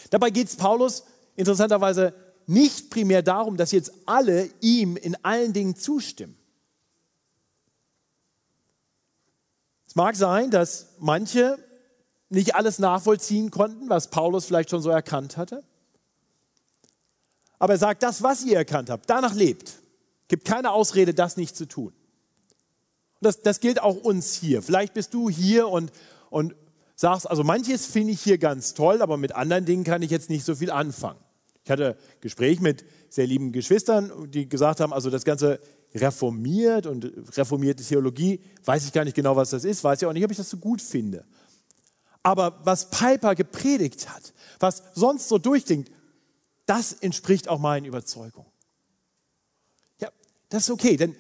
Dabei 0.10 0.30
geht 0.30 0.48
es 0.48 0.56
Paulus 0.56 1.06
interessanterweise 1.36 2.14
nicht 2.48 2.90
primär 2.90 3.22
darum, 3.22 3.58
dass 3.58 3.72
jetzt 3.72 3.92
alle 4.06 4.50
ihm 4.62 4.98
in 4.98 5.16
allen 5.24 5.54
Dingen 5.54 5.76
zustimmen. 5.76 6.38
Es 9.88 9.96
mag 9.96 10.16
sein, 10.16 10.52
dass 10.52 10.88
manche 11.00 11.58
nicht 12.30 12.56
alles 12.56 12.80
nachvollziehen 12.80 13.52
konnten, 13.52 13.90
was 13.90 14.10
Paulus 14.10 14.46
vielleicht 14.46 14.70
schon 14.70 14.82
so 14.82 14.90
erkannt 14.90 15.36
hatte. 15.36 15.64
Aber 17.60 17.74
er 17.74 17.80
sagt, 17.80 18.02
das, 18.02 18.24
was 18.24 18.44
ihr 18.44 18.58
erkannt 18.58 18.90
habt, 18.90 19.10
danach 19.10 19.36
lebt. 19.36 19.74
Gibt 20.30 20.46
keine 20.46 20.72
Ausrede, 20.72 21.14
das 21.14 21.36
nicht 21.36 21.58
zu 21.58 21.68
tun. 21.68 21.94
Das, 23.20 23.42
das 23.42 23.60
gilt 23.60 23.82
auch 23.82 23.98
uns 23.98 24.34
hier. 24.34 24.62
Vielleicht 24.62 24.94
bist 24.94 25.14
du 25.14 25.30
hier 25.30 25.68
und, 25.68 25.92
und 26.30 26.56
sagst, 26.96 27.30
also 27.30 27.44
manches 27.44 27.86
finde 27.86 28.14
ich 28.14 28.22
hier 28.22 28.38
ganz 28.38 28.74
toll, 28.74 29.02
aber 29.02 29.18
mit 29.18 29.36
anderen 29.36 29.66
Dingen 29.66 29.84
kann 29.84 30.02
ich 30.02 30.10
jetzt 30.10 30.30
nicht 30.30 30.46
so 30.46 30.56
viel 30.56 30.72
anfangen. 30.72 31.20
Ich 31.64 31.72
hatte 31.72 31.90
ein 31.90 32.22
Gespräch 32.22 32.60
mit 32.60 32.84
sehr 33.10 33.28
lieben 33.28 33.52
Geschwistern, 33.52 34.32
die 34.32 34.50
gesagt 34.50 34.80
haben, 34.80 34.94
also 34.94 35.10
das 35.10 35.26
Ganze 35.26 35.60
reformiert 35.94 36.88
und 36.88 37.12
reformierte 37.38 37.84
Theologie, 37.84 38.40
weiß 38.66 38.86
ich 38.86 38.94
gar 38.94 39.04
nicht 39.04 39.16
genau, 39.16 39.36
was 39.36 39.50
das 39.50 39.64
ist, 39.64 39.84
weiß 39.84 40.02
ich 40.02 40.08
auch 40.08 40.14
nicht, 40.14 40.24
ob 40.24 40.32
ich 40.32 40.38
das 40.38 40.50
so 40.50 40.58
gut 40.58 40.82
finde. 40.82 41.26
Aber 42.24 42.62
was 42.64 42.90
Piper 42.90 43.36
gepredigt 43.36 44.10
hat, 44.10 44.34
was 44.60 44.84
sonst 44.94 45.28
so 45.28 45.38
durchklingt, 45.38 45.92
das 46.66 46.94
entspricht 46.94 47.48
auch 47.48 47.60
meinen 47.60 47.86
Überzeugungen. 47.86 48.50
Ja, 50.00 50.10
das 50.50 50.64
ist 50.64 50.70
okay, 50.70 50.96
denn 50.98 51.16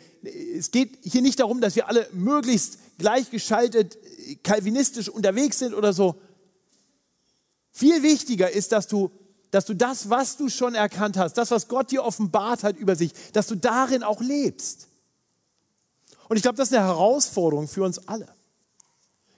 es 0.55 0.71
geht 0.71 0.99
hier 1.03 1.21
nicht 1.21 1.39
darum, 1.39 1.59
dass 1.59 1.75
wir 1.75 1.87
alle 1.87 2.07
möglichst 2.13 2.77
gleichgeschaltet 2.99 3.97
kalvinistisch 4.43 5.09
unterwegs 5.09 5.59
sind 5.59 5.73
oder 5.73 5.93
so. 5.93 6.21
Viel 7.71 8.03
wichtiger 8.03 8.51
ist, 8.51 8.71
dass 8.71 8.87
du, 8.87 9.11
dass 9.51 9.65
du 9.65 9.75
das, 9.75 10.09
was 10.09 10.37
du 10.37 10.49
schon 10.49 10.75
erkannt 10.75 11.17
hast, 11.17 11.33
das, 11.33 11.51
was 11.51 11.67
Gott 11.67 11.91
dir 11.91 12.03
offenbart 12.03 12.63
hat 12.63 12.77
über 12.77 12.95
sich, 12.95 13.13
dass 13.33 13.47
du 13.47 13.55
darin 13.55 14.01
auch 14.01 14.21
lebst. 14.21 14.87
Und 16.29 16.37
ich 16.37 16.43
glaube, 16.43 16.57
das 16.57 16.71
ist 16.71 16.77
eine 16.77 16.87
Herausforderung 16.87 17.67
für 17.67 17.83
uns 17.83 18.07
alle. 18.07 18.33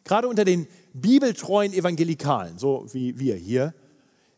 Gerade 0.03 0.27
unter 0.27 0.45
den 0.45 0.67
bibeltreuen 0.93 1.73
Evangelikalen, 1.73 2.59
so 2.59 2.85
wie 2.91 3.17
wir 3.17 3.35
hier, 3.35 3.73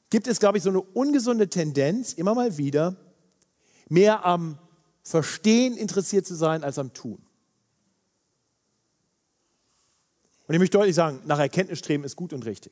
gibt 0.09 0.27
es, 0.27 0.39
glaube 0.39 0.57
ich, 0.57 0.63
so 0.63 0.69
eine 0.69 0.81
ungesunde 0.81 1.49
Tendenz, 1.49 2.13
immer 2.13 2.33
mal 2.33 2.57
wieder 2.57 2.95
mehr 3.89 4.25
am 4.25 4.57
Verstehen 5.03 5.75
interessiert 5.75 6.25
zu 6.25 6.35
sein 6.35 6.63
als 6.63 6.79
am 6.79 6.93
Tun. 6.93 7.21
Und 10.47 10.53
ich 10.53 10.59
möchte 10.59 10.77
deutlich 10.77 10.95
sagen, 10.95 11.21
nach 11.25 11.39
Erkenntnis 11.39 11.79
streben 11.79 12.03
ist 12.03 12.15
gut 12.15 12.31
und 12.31 12.45
richtig. 12.45 12.71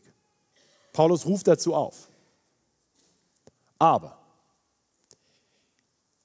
Paulus 0.94 1.26
ruft 1.26 1.48
dazu 1.48 1.74
auf. 1.74 2.08
Aber 3.84 4.18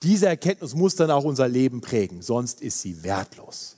diese 0.05 0.29
Erkenntnis 0.29 0.77
muss 0.77 0.95
dann 0.95 1.11
auch 1.11 1.25
unser 1.25 1.49
Leben 1.49 1.81
prägen, 1.81 2.23
sonst 2.23 2.61
ist 2.61 2.81
sie 2.83 3.03
wertlos. 3.03 3.77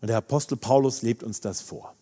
Und 0.00 0.08
der 0.08 0.16
Apostel 0.16 0.56
Paulus 0.56 1.02
lebt 1.02 1.22
uns 1.22 1.40
das 1.40 1.60
vor. 1.60 1.94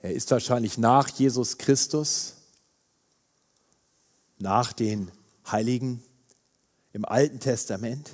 Er 0.00 0.12
ist 0.12 0.28
wahrscheinlich 0.32 0.76
nach 0.76 1.08
Jesus 1.08 1.58
Christus, 1.58 2.34
nach 4.38 4.72
den 4.72 5.12
Heiligen 5.48 6.02
im 6.92 7.04
Alten 7.04 7.38
Testament 7.38 8.10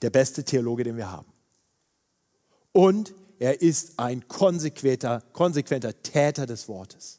der 0.00 0.10
beste 0.10 0.44
Theologe, 0.44 0.84
den 0.84 0.96
wir 0.96 1.10
haben. 1.10 1.32
Und 2.70 3.12
er 3.42 3.60
ist 3.60 3.98
ein 3.98 4.28
konsequenter, 4.28 5.20
konsequenter 5.32 6.00
Täter 6.00 6.46
des 6.46 6.68
Wortes. 6.68 7.18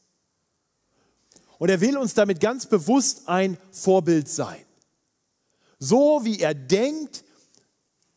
Und 1.57 1.67
er 1.67 1.81
will 1.81 1.97
uns 1.97 2.13
damit 2.13 2.39
ganz 2.39 2.65
bewusst 2.65 3.27
ein 3.27 3.57
Vorbild 3.71 4.29
sein. 4.29 4.63
So 5.79 6.21
wie 6.23 6.39
er 6.39 6.53
denkt, 6.53 7.25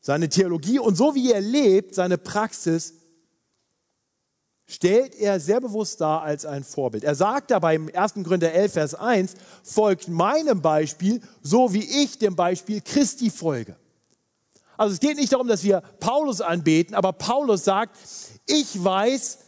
seine 0.01 0.29
Theologie 0.29 0.79
und 0.79 0.95
so 0.95 1.17
wie 1.17 1.33
er 1.33 1.41
lebt, 1.41 1.97
seine 1.97 2.17
Praxis, 2.17 2.95
stellt 4.67 5.17
er 5.17 5.41
sehr 5.41 5.61
bewusst 5.61 6.01
dar 6.01 6.23
als 6.23 6.47
ein 6.47 6.63
Vorbild. 6.63 7.03
Er 7.03 7.17
sagt 7.17 7.51
dabei 7.51 7.75
im 7.75 7.93
1. 7.93 8.15
Gründer 8.23 8.53
11, 8.53 8.73
Vers 8.73 8.95
1, 8.95 9.35
folgt 9.65 10.07
meinem 10.07 10.63
Beispiel, 10.63 11.21
so 11.43 11.73
wie 11.73 12.05
ich 12.05 12.19
dem 12.19 12.37
Beispiel 12.37 12.81
Christi 12.83 13.31
folge. 13.31 13.75
Also 14.77 14.95
es 14.95 15.01
geht 15.01 15.17
nicht 15.17 15.33
darum, 15.33 15.49
dass 15.49 15.63
wir 15.63 15.83
Paulus 16.01 16.41
anbeten, 16.41 16.95
aber 16.95 17.13
Paulus 17.13 17.65
sagt, 17.65 17.97
ich 18.47 18.83
weiß, 18.83 19.39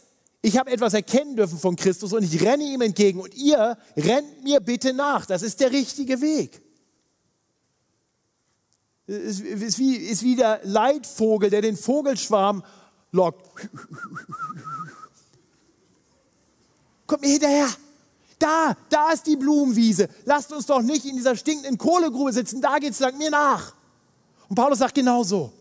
ich 0.41 0.57
habe 0.57 0.71
etwas 0.71 0.93
erkennen 0.93 1.35
dürfen 1.35 1.57
von 1.57 1.75
Christus 1.75 2.13
und 2.13 2.23
ich 2.23 2.41
renne 2.41 2.63
ihm 2.63 2.81
entgegen 2.81 3.19
und 3.19 3.35
ihr 3.35 3.77
rennt 3.97 4.43
mir 4.43 4.59
bitte 4.59 4.93
nach. 4.93 5.25
Das 5.25 5.41
ist 5.41 5.59
der 5.59 5.71
richtige 5.71 6.21
Weg 6.21 6.61
ist, 9.09 9.41
ist, 9.41 9.79
wie, 9.79 9.95
ist 9.95 10.23
wie 10.23 10.35
der 10.35 10.61
Leitvogel, 10.63 11.49
der 11.49 11.61
den 11.61 11.75
Vogelschwarm 11.75 12.63
lockt. 13.11 13.49
Kommt 17.07 17.21
mir 17.21 17.29
hinterher. 17.29 17.67
Da, 18.37 18.77
da 18.89 19.11
ist 19.11 19.25
die 19.25 19.35
Blumenwiese. 19.35 20.07
Lasst 20.25 20.53
uns 20.53 20.67
doch 20.67 20.81
nicht 20.81 21.05
in 21.05 21.15
dieser 21.17 21.35
stinkenden 21.35 21.77
Kohlegrube 21.77 22.31
sitzen. 22.31 22.61
Da 22.61 22.77
geht 22.77 22.91
es 22.93 22.99
lang 22.99 23.17
mir 23.17 23.31
nach. 23.31 23.73
Und 24.49 24.55
Paulus 24.55 24.79
sagt 24.79 24.95
genauso. 24.95 25.53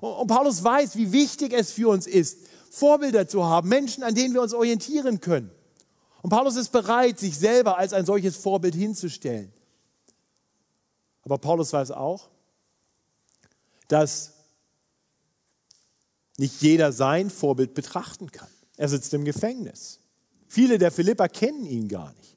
Und 0.00 0.26
Paulus 0.28 0.62
weiß, 0.62 0.96
wie 0.96 1.10
wichtig 1.10 1.52
es 1.52 1.72
für 1.72 1.88
uns 1.88 2.06
ist, 2.06 2.38
Vorbilder 2.70 3.26
zu 3.26 3.44
haben, 3.44 3.68
Menschen, 3.68 4.02
an 4.02 4.14
denen 4.14 4.34
wir 4.34 4.42
uns 4.42 4.52
orientieren 4.52 5.20
können. 5.20 5.50
Und 6.22 6.30
Paulus 6.30 6.56
ist 6.56 6.70
bereit, 6.72 7.18
sich 7.18 7.38
selber 7.38 7.78
als 7.78 7.92
ein 7.92 8.04
solches 8.04 8.36
Vorbild 8.36 8.74
hinzustellen. 8.74 9.52
Aber 11.22 11.38
Paulus 11.38 11.72
weiß 11.72 11.90
auch, 11.92 12.28
dass 13.88 14.32
nicht 16.36 16.60
jeder 16.60 16.92
sein 16.92 17.30
Vorbild 17.30 17.74
betrachten 17.74 18.30
kann. 18.30 18.48
Er 18.76 18.88
sitzt 18.88 19.14
im 19.14 19.24
Gefängnis. 19.24 20.00
Viele 20.48 20.78
der 20.78 20.90
Philipper 20.90 21.28
kennen 21.28 21.64
ihn 21.64 21.88
gar 21.88 22.12
nicht. 22.14 22.36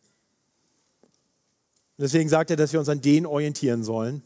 Deswegen 1.97 2.30
sagt 2.30 2.51
er, 2.51 2.58
dass 2.58 2.73
wir 2.73 2.80
uns 2.80 2.89
an 2.89 3.01
denen 3.01 3.25
orientieren 3.25 3.84
sollen, 3.84 4.21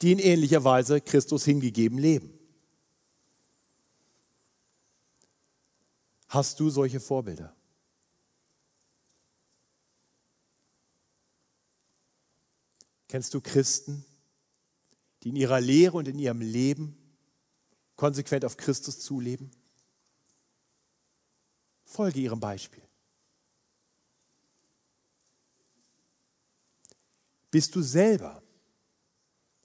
die 0.00 0.12
in 0.12 0.18
ähnlicher 0.18 0.62
Weise 0.64 1.00
Christus 1.00 1.44
hingegeben 1.44 1.98
leben. 1.98 2.38
Hast 6.28 6.60
du 6.60 6.70
solche 6.70 7.00
Vorbilder? 7.00 7.54
Kennst 13.08 13.32
du 13.32 13.40
Christen, 13.40 14.04
die 15.22 15.30
in 15.30 15.36
ihrer 15.36 15.60
Lehre 15.60 15.96
und 15.96 16.06
in 16.06 16.18
ihrem 16.18 16.42
Leben 16.42 16.96
konsequent 17.96 18.44
auf 18.44 18.58
Christus 18.58 19.00
zuleben? 19.00 19.50
Folge 21.86 22.20
ihrem 22.20 22.38
Beispiel. 22.38 22.82
Bist 27.50 27.74
du 27.74 27.80
selber 27.80 28.42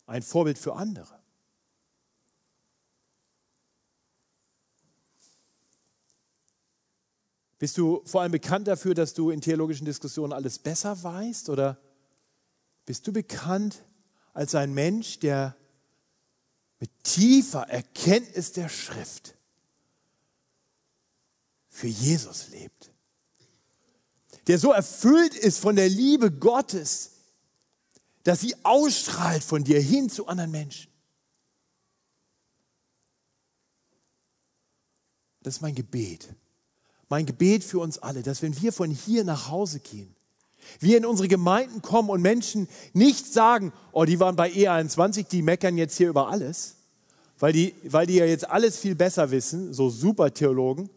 ein 0.05 0.21
Vorbild 0.21 0.57
für 0.57 0.75
andere? 0.75 1.23
Bist 7.63 7.77
du 7.77 8.01
vor 8.03 8.21
allem 8.21 8.33
bekannt 8.33 8.67
dafür, 8.67 8.93
dass 8.93 9.13
du 9.13 9.29
in 9.29 9.39
theologischen 9.39 9.85
Diskussionen 9.85 10.33
alles 10.33 10.59
besser 10.59 11.01
weißt? 11.01 11.49
Oder 11.49 11.79
bist 12.85 13.07
du 13.07 13.13
bekannt 13.13 13.85
als 14.33 14.53
ein 14.53 14.73
Mensch, 14.73 15.19
der 15.19 15.55
mit 16.81 16.91
tiefer 17.03 17.69
Erkenntnis 17.69 18.51
der 18.51 18.67
Schrift 18.67 19.35
für 21.69 21.87
Jesus 21.87 22.49
lebt? 22.49 22.91
Der 24.47 24.59
so 24.59 24.73
erfüllt 24.73 25.33
ist 25.33 25.59
von 25.59 25.77
der 25.77 25.87
Liebe 25.87 26.31
Gottes, 26.31 27.12
dass 28.23 28.41
sie 28.41 28.55
ausstrahlt 28.63 29.43
von 29.43 29.63
dir 29.63 29.81
hin 29.81 30.09
zu 30.09 30.27
anderen 30.27 30.51
Menschen. 30.51 30.89
Das 35.41 35.55
ist 35.55 35.61
mein 35.61 35.75
Gebet 35.75 36.33
mein 37.13 37.27
Gebet 37.27 37.63
für 37.63 37.77
uns 37.77 37.99
alle, 37.99 38.23
dass 38.23 38.41
wenn 38.41 38.59
wir 38.59 38.73
von 38.73 38.89
hier 38.89 39.23
nach 39.23 39.47
Hause 39.47 39.79
gehen, 39.79 40.15
wir 40.79 40.97
in 40.97 41.05
unsere 41.05 41.27
Gemeinden 41.27 41.83
kommen 41.83 42.09
und 42.09 42.23
Menschen 42.23 42.67
nicht 42.93 43.31
sagen, 43.31 43.71
oh, 43.91 44.03
die 44.03 44.19
waren 44.19 44.35
bei 44.35 44.49
E21, 44.49 45.27
die 45.27 45.43
meckern 45.43 45.77
jetzt 45.77 45.95
hier 45.95 46.09
über 46.09 46.29
alles, 46.29 46.73
weil 47.37 47.53
die, 47.53 47.75
weil 47.83 48.07
die 48.07 48.15
ja 48.15 48.25
jetzt 48.25 48.49
alles 48.49 48.79
viel 48.79 48.95
besser 48.95 49.29
wissen, 49.29 49.75
so 49.75 49.91
super 49.91 50.33
Theologen, 50.33 50.89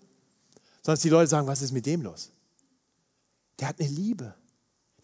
sondern 0.80 0.94
dass 0.94 1.00
die 1.00 1.10
Leute 1.10 1.28
sagen, 1.28 1.46
was 1.46 1.60
ist 1.60 1.72
mit 1.72 1.84
dem 1.84 2.00
los? 2.00 2.30
Der 3.60 3.68
hat 3.68 3.78
eine 3.78 3.90
Liebe, 3.90 4.34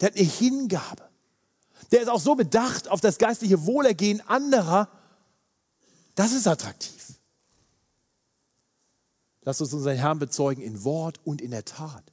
der 0.00 0.06
hat 0.08 0.16
eine 0.16 0.26
Hingabe, 0.26 1.10
der 1.90 2.02
ist 2.02 2.08
auch 2.08 2.20
so 2.20 2.34
bedacht 2.34 2.88
auf 2.88 3.00
das 3.00 3.18
geistliche 3.18 3.66
Wohlergehen 3.66 4.20
anderer, 4.28 4.88
das 6.14 6.32
ist 6.32 6.46
attraktiv. 6.46 7.14
Lass 9.42 9.60
uns 9.60 9.72
unseren 9.72 9.96
Herrn 9.96 10.18
bezeugen 10.18 10.62
in 10.62 10.84
Wort 10.84 11.20
und 11.24 11.40
in 11.40 11.50
der 11.50 11.64
Tat. 11.64 12.04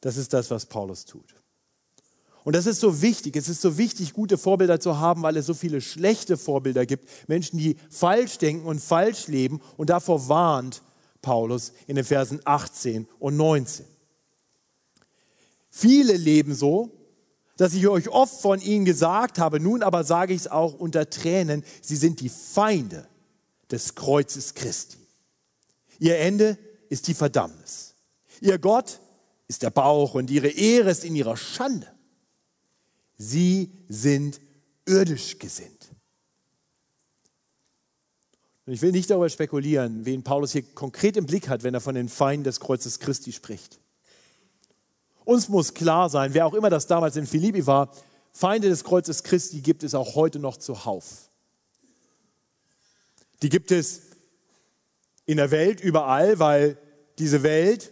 Das 0.00 0.16
ist 0.16 0.32
das, 0.32 0.50
was 0.50 0.66
Paulus 0.66 1.04
tut. 1.04 1.34
Und 2.44 2.56
das 2.56 2.66
ist 2.66 2.80
so 2.80 3.02
wichtig. 3.02 3.36
Es 3.36 3.48
ist 3.48 3.60
so 3.60 3.78
wichtig, 3.78 4.14
gute 4.14 4.36
Vorbilder 4.36 4.80
zu 4.80 4.98
haben, 4.98 5.22
weil 5.22 5.36
es 5.36 5.46
so 5.46 5.54
viele 5.54 5.80
schlechte 5.80 6.36
Vorbilder 6.36 6.86
gibt. 6.86 7.08
Menschen, 7.28 7.58
die 7.58 7.76
falsch 7.88 8.38
denken 8.38 8.66
und 8.66 8.80
falsch 8.80 9.28
leben. 9.28 9.60
Und 9.76 9.90
davor 9.90 10.28
warnt 10.28 10.82
Paulus 11.20 11.72
in 11.86 11.94
den 11.94 12.04
Versen 12.04 12.40
18 12.44 13.06
und 13.20 13.36
19. 13.36 13.86
Viele 15.74 16.12
leben 16.12 16.54
so, 16.54 16.90
dass 17.56 17.72
ich 17.72 17.88
euch 17.88 18.10
oft 18.10 18.42
von 18.42 18.60
ihnen 18.60 18.84
gesagt 18.84 19.38
habe, 19.38 19.58
nun 19.58 19.82
aber 19.82 20.04
sage 20.04 20.34
ich 20.34 20.42
es 20.42 20.48
auch 20.48 20.74
unter 20.74 21.08
Tränen, 21.08 21.64
sie 21.80 21.96
sind 21.96 22.20
die 22.20 22.28
Feinde 22.28 23.08
des 23.70 23.94
Kreuzes 23.94 24.52
Christi. 24.52 24.98
Ihr 25.98 26.18
Ende 26.18 26.58
ist 26.90 27.08
die 27.08 27.14
Verdammnis. 27.14 27.94
Ihr 28.42 28.58
Gott 28.58 29.00
ist 29.48 29.62
der 29.62 29.70
Bauch 29.70 30.14
und 30.14 30.30
ihre 30.30 30.48
Ehre 30.48 30.90
ist 30.90 31.04
in 31.04 31.16
ihrer 31.16 31.38
Schande. 31.38 31.86
Sie 33.16 33.72
sind 33.88 34.42
irdisch 34.84 35.38
gesinnt. 35.38 35.88
Und 38.66 38.74
ich 38.74 38.82
will 38.82 38.92
nicht 38.92 39.08
darüber 39.08 39.30
spekulieren, 39.30 40.04
wen 40.04 40.22
Paulus 40.22 40.52
hier 40.52 40.62
konkret 40.74 41.16
im 41.16 41.24
Blick 41.24 41.48
hat, 41.48 41.62
wenn 41.62 41.72
er 41.72 41.80
von 41.80 41.94
den 41.94 42.10
Feinden 42.10 42.44
des 42.44 42.60
Kreuzes 42.60 42.98
Christi 42.98 43.32
spricht. 43.32 43.81
Uns 45.24 45.48
muss 45.48 45.74
klar 45.74 46.08
sein, 46.10 46.34
wer 46.34 46.46
auch 46.46 46.54
immer 46.54 46.70
das 46.70 46.86
damals 46.86 47.16
in 47.16 47.26
Philippi 47.26 47.66
war, 47.66 47.90
Feinde 48.32 48.68
des 48.68 48.84
Kreuzes 48.84 49.22
Christi 49.22 49.60
gibt 49.60 49.82
es 49.82 49.94
auch 49.94 50.14
heute 50.14 50.38
noch 50.38 50.56
zuhauf. 50.56 51.30
Die 53.42 53.48
gibt 53.48 53.70
es 53.70 54.02
in 55.26 55.36
der 55.36 55.50
Welt 55.50 55.80
überall, 55.80 56.38
weil 56.38 56.78
diese 57.18 57.42
Welt 57.42 57.90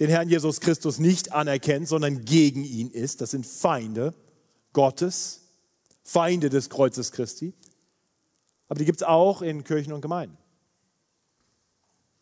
den 0.00 0.08
Herrn 0.10 0.28
Jesus 0.28 0.60
Christus 0.60 0.98
nicht 0.98 1.32
anerkennt, 1.32 1.88
sondern 1.88 2.24
gegen 2.24 2.64
ihn 2.64 2.90
ist. 2.90 3.20
Das 3.20 3.32
sind 3.32 3.46
Feinde 3.46 4.14
Gottes, 4.72 5.42
Feinde 6.02 6.50
des 6.50 6.70
Kreuzes 6.70 7.12
Christi. 7.12 7.52
Aber 8.68 8.78
die 8.78 8.84
gibt 8.84 9.00
es 9.00 9.06
auch 9.06 9.42
in 9.42 9.64
Kirchen 9.64 9.92
und 9.92 10.00
Gemeinden. 10.00 10.36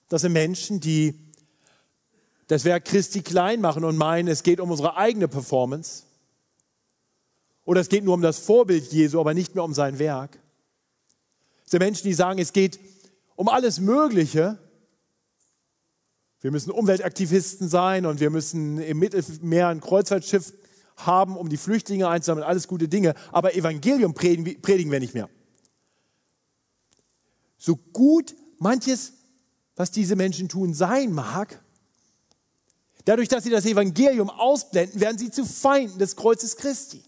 Das 0.08 0.22
sind 0.22 0.32
Menschen, 0.32 0.80
die 0.80 1.29
das 2.50 2.64
Werk 2.64 2.84
Christi 2.84 3.22
klein 3.22 3.60
machen 3.60 3.84
und 3.84 3.96
meinen, 3.96 4.26
es 4.26 4.42
geht 4.42 4.58
um 4.58 4.72
unsere 4.72 4.96
eigene 4.96 5.28
Performance. 5.28 6.02
Oder 7.64 7.80
es 7.80 7.88
geht 7.88 8.02
nur 8.02 8.14
um 8.14 8.22
das 8.22 8.40
Vorbild 8.40 8.90
Jesu, 8.92 9.20
aber 9.20 9.34
nicht 9.34 9.54
mehr 9.54 9.62
um 9.62 9.72
sein 9.72 10.00
Werk. 10.00 10.36
Es 11.64 11.70
sind 11.70 11.78
Menschen, 11.78 12.08
die 12.08 12.12
sagen, 12.12 12.40
es 12.40 12.52
geht 12.52 12.80
um 13.36 13.48
alles 13.48 13.78
Mögliche. 13.78 14.58
Wir 16.40 16.50
müssen 16.50 16.72
Umweltaktivisten 16.72 17.68
sein 17.68 18.04
und 18.04 18.18
wir 18.18 18.30
müssen 18.30 18.80
im 18.80 18.98
Mittelmeer 18.98 19.68
ein 19.68 19.80
Kreuzfahrtschiff 19.80 20.52
haben, 20.96 21.36
um 21.36 21.48
die 21.48 21.56
Flüchtlinge 21.56 22.08
einzusammeln, 22.08 22.44
alles 22.44 22.66
gute 22.66 22.88
Dinge. 22.88 23.14
Aber 23.30 23.54
Evangelium 23.54 24.12
predigen 24.12 24.90
wir 24.90 24.98
nicht 24.98 25.14
mehr. 25.14 25.30
So 27.58 27.76
gut 27.76 28.34
manches, 28.58 29.12
was 29.76 29.92
diese 29.92 30.16
Menschen 30.16 30.48
tun, 30.48 30.74
sein 30.74 31.12
mag, 31.12 31.62
dadurch, 33.04 33.28
dass 33.28 33.44
sie 33.44 33.50
das 33.50 33.66
Evangelium 33.66 34.30
ausblenden, 34.30 35.00
werden 35.00 35.18
sie 35.18 35.30
zu 35.30 35.44
Feinden 35.44 35.98
des 35.98 36.16
Kreuzes 36.16 36.56
Christi. 36.56 37.02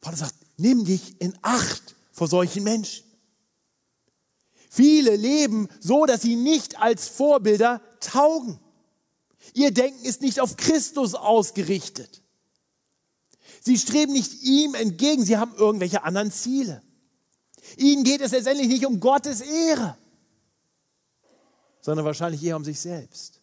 Paulus 0.00 0.20
sagt, 0.20 0.34
nimm 0.56 0.84
dich 0.84 1.20
in 1.20 1.36
Acht 1.42 1.96
vor 2.12 2.28
solchen 2.28 2.64
Menschen. 2.64 3.04
Viele 4.70 5.16
leben 5.16 5.68
so, 5.80 6.04
dass 6.04 6.22
sie 6.22 6.36
nicht 6.36 6.78
als 6.80 7.08
Vorbilder 7.08 7.80
taugen. 8.00 8.58
Ihr 9.52 9.70
Denken 9.70 10.04
ist 10.04 10.20
nicht 10.20 10.40
auf 10.40 10.56
Christus 10.56 11.14
ausgerichtet. 11.14 12.22
Sie 13.60 13.78
streben 13.78 14.12
nicht 14.12 14.42
ihm 14.42 14.74
entgegen, 14.74 15.24
sie 15.24 15.36
haben 15.36 15.54
irgendwelche 15.54 16.02
anderen 16.02 16.30
Ziele. 16.30 16.82
Ihnen 17.76 18.04
geht 18.04 18.20
es 18.20 18.32
letztendlich 18.32 18.68
nicht 18.68 18.84
um 18.84 19.00
Gottes 19.00 19.40
Ehre, 19.40 19.96
sondern 21.84 22.06
wahrscheinlich 22.06 22.42
eher 22.42 22.56
um 22.56 22.64
sich 22.64 22.80
selbst. 22.80 23.42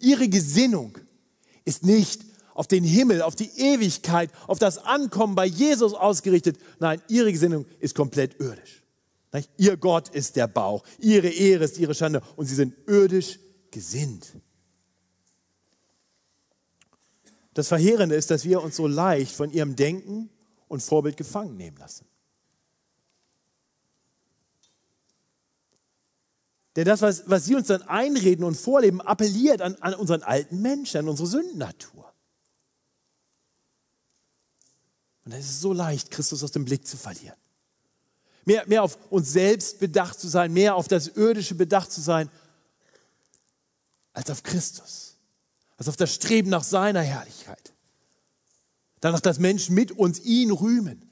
Ihre 0.00 0.28
Gesinnung 0.28 0.98
ist 1.64 1.82
nicht 1.82 2.20
auf 2.52 2.66
den 2.66 2.84
Himmel, 2.84 3.22
auf 3.22 3.34
die 3.34 3.48
Ewigkeit, 3.56 4.30
auf 4.46 4.58
das 4.58 4.76
Ankommen 4.76 5.34
bei 5.34 5.46
Jesus 5.46 5.94
ausgerichtet. 5.94 6.58
Nein, 6.78 7.00
ihre 7.08 7.32
Gesinnung 7.32 7.64
ist 7.80 7.94
komplett 7.94 8.38
irdisch. 8.38 8.82
Ihr 9.56 9.78
Gott 9.78 10.10
ist 10.10 10.36
der 10.36 10.46
Bauch, 10.46 10.84
ihre 10.98 11.28
Ehre 11.28 11.64
ist 11.64 11.78
ihre 11.78 11.94
Schande 11.94 12.20
und 12.36 12.46
sie 12.46 12.54
sind 12.54 12.74
irdisch 12.86 13.38
gesinnt. 13.70 14.34
Das 17.54 17.68
Verheerende 17.68 18.14
ist, 18.14 18.30
dass 18.30 18.44
wir 18.44 18.62
uns 18.62 18.76
so 18.76 18.86
leicht 18.86 19.34
von 19.34 19.50
ihrem 19.50 19.74
Denken 19.74 20.28
und 20.68 20.82
Vorbild 20.82 21.16
gefangen 21.16 21.56
nehmen 21.56 21.78
lassen. 21.78 22.04
Denn 26.76 26.84
das, 26.84 27.00
was, 27.00 27.22
was 27.26 27.46
sie 27.46 27.54
uns 27.54 27.68
dann 27.68 27.82
einreden 27.82 28.44
und 28.44 28.54
vorleben, 28.54 29.00
appelliert 29.00 29.62
an, 29.62 29.76
an 29.76 29.94
unseren 29.94 30.22
alten 30.22 30.60
Menschen, 30.60 30.98
an 30.98 31.08
unsere 31.08 31.26
Sündennatur. 31.26 32.12
Und 35.24 35.32
es 35.32 35.46
ist 35.46 35.60
so 35.62 35.72
leicht, 35.72 36.10
Christus 36.10 36.44
aus 36.44 36.52
dem 36.52 36.66
Blick 36.66 36.86
zu 36.86 36.98
verlieren. 36.98 37.36
Mehr, 38.44 38.64
mehr 38.68 38.82
auf 38.82 38.98
uns 39.10 39.32
selbst 39.32 39.80
bedacht 39.80 40.20
zu 40.20 40.28
sein, 40.28 40.52
mehr 40.52 40.76
auf 40.76 40.86
das 40.86 41.08
Irdische 41.08 41.54
bedacht 41.54 41.90
zu 41.90 42.00
sein, 42.02 42.30
als 44.12 44.30
auf 44.30 44.42
Christus, 44.42 45.16
als 45.78 45.88
auf 45.88 45.96
das 45.96 46.14
Streben 46.14 46.50
nach 46.50 46.62
seiner 46.62 47.02
Herrlichkeit. 47.02 47.72
Danach, 49.00 49.20
dass 49.20 49.38
Menschen 49.38 49.74
mit 49.74 49.92
uns 49.92 50.20
ihn 50.20 50.50
rühmen. 50.50 51.02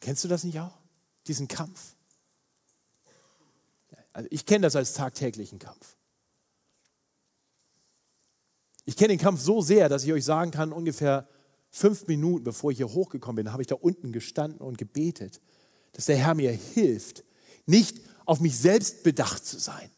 Kennst 0.00 0.22
du 0.22 0.28
das 0.28 0.44
nicht 0.44 0.60
auch? 0.60 0.78
Diesen 1.26 1.48
Kampf? 1.48 1.95
Also 4.16 4.30
ich 4.32 4.46
kenne 4.46 4.62
das 4.62 4.74
als 4.74 4.94
tagtäglichen 4.94 5.58
Kampf. 5.58 5.94
Ich 8.86 8.96
kenne 8.96 9.08
den 9.08 9.18
Kampf 9.18 9.42
so 9.42 9.60
sehr, 9.60 9.90
dass 9.90 10.04
ich 10.04 10.12
euch 10.14 10.24
sagen 10.24 10.52
kann, 10.52 10.72
ungefähr 10.72 11.28
fünf 11.68 12.06
Minuten 12.06 12.42
bevor 12.42 12.70
ich 12.70 12.78
hier 12.78 12.88
hochgekommen 12.88 13.44
bin, 13.44 13.52
habe 13.52 13.62
ich 13.62 13.66
da 13.66 13.74
unten 13.74 14.12
gestanden 14.12 14.62
und 14.62 14.78
gebetet, 14.78 15.42
dass 15.92 16.06
der 16.06 16.16
Herr 16.16 16.32
mir 16.32 16.50
hilft, 16.50 17.24
nicht 17.66 18.00
auf 18.24 18.40
mich 18.40 18.56
selbst 18.56 19.02
bedacht 19.02 19.44
zu 19.44 19.58
sein. 19.58 19.90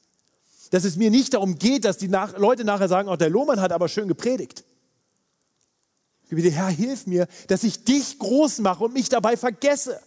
Dass 0.73 0.83
es 0.83 0.97
mir 0.97 1.13
nicht 1.13 1.35
darum 1.35 1.57
geht, 1.57 1.85
dass 1.85 1.99
die 1.99 2.09
nach 2.09 2.37
Leute 2.37 2.65
nachher 2.65 2.89
sagen, 2.89 3.09
auch 3.09 3.17
der 3.17 3.31
Lohmann 3.31 3.61
hat 3.61 3.71
aber 3.71 3.89
schön 3.89 4.09
gepredigt. 4.09 4.65
Ich 6.25 6.31
bitte, 6.31 6.51
Herr, 6.51 6.71
hilf 6.71 7.07
mir, 7.07 7.29
dass 7.47 7.63
ich 7.63 7.85
dich 7.85 8.19
groß 8.19 8.59
mache 8.59 8.83
und 8.83 8.95
mich 8.95 9.09
dabei 9.09 9.37
vergesse. 9.37 10.01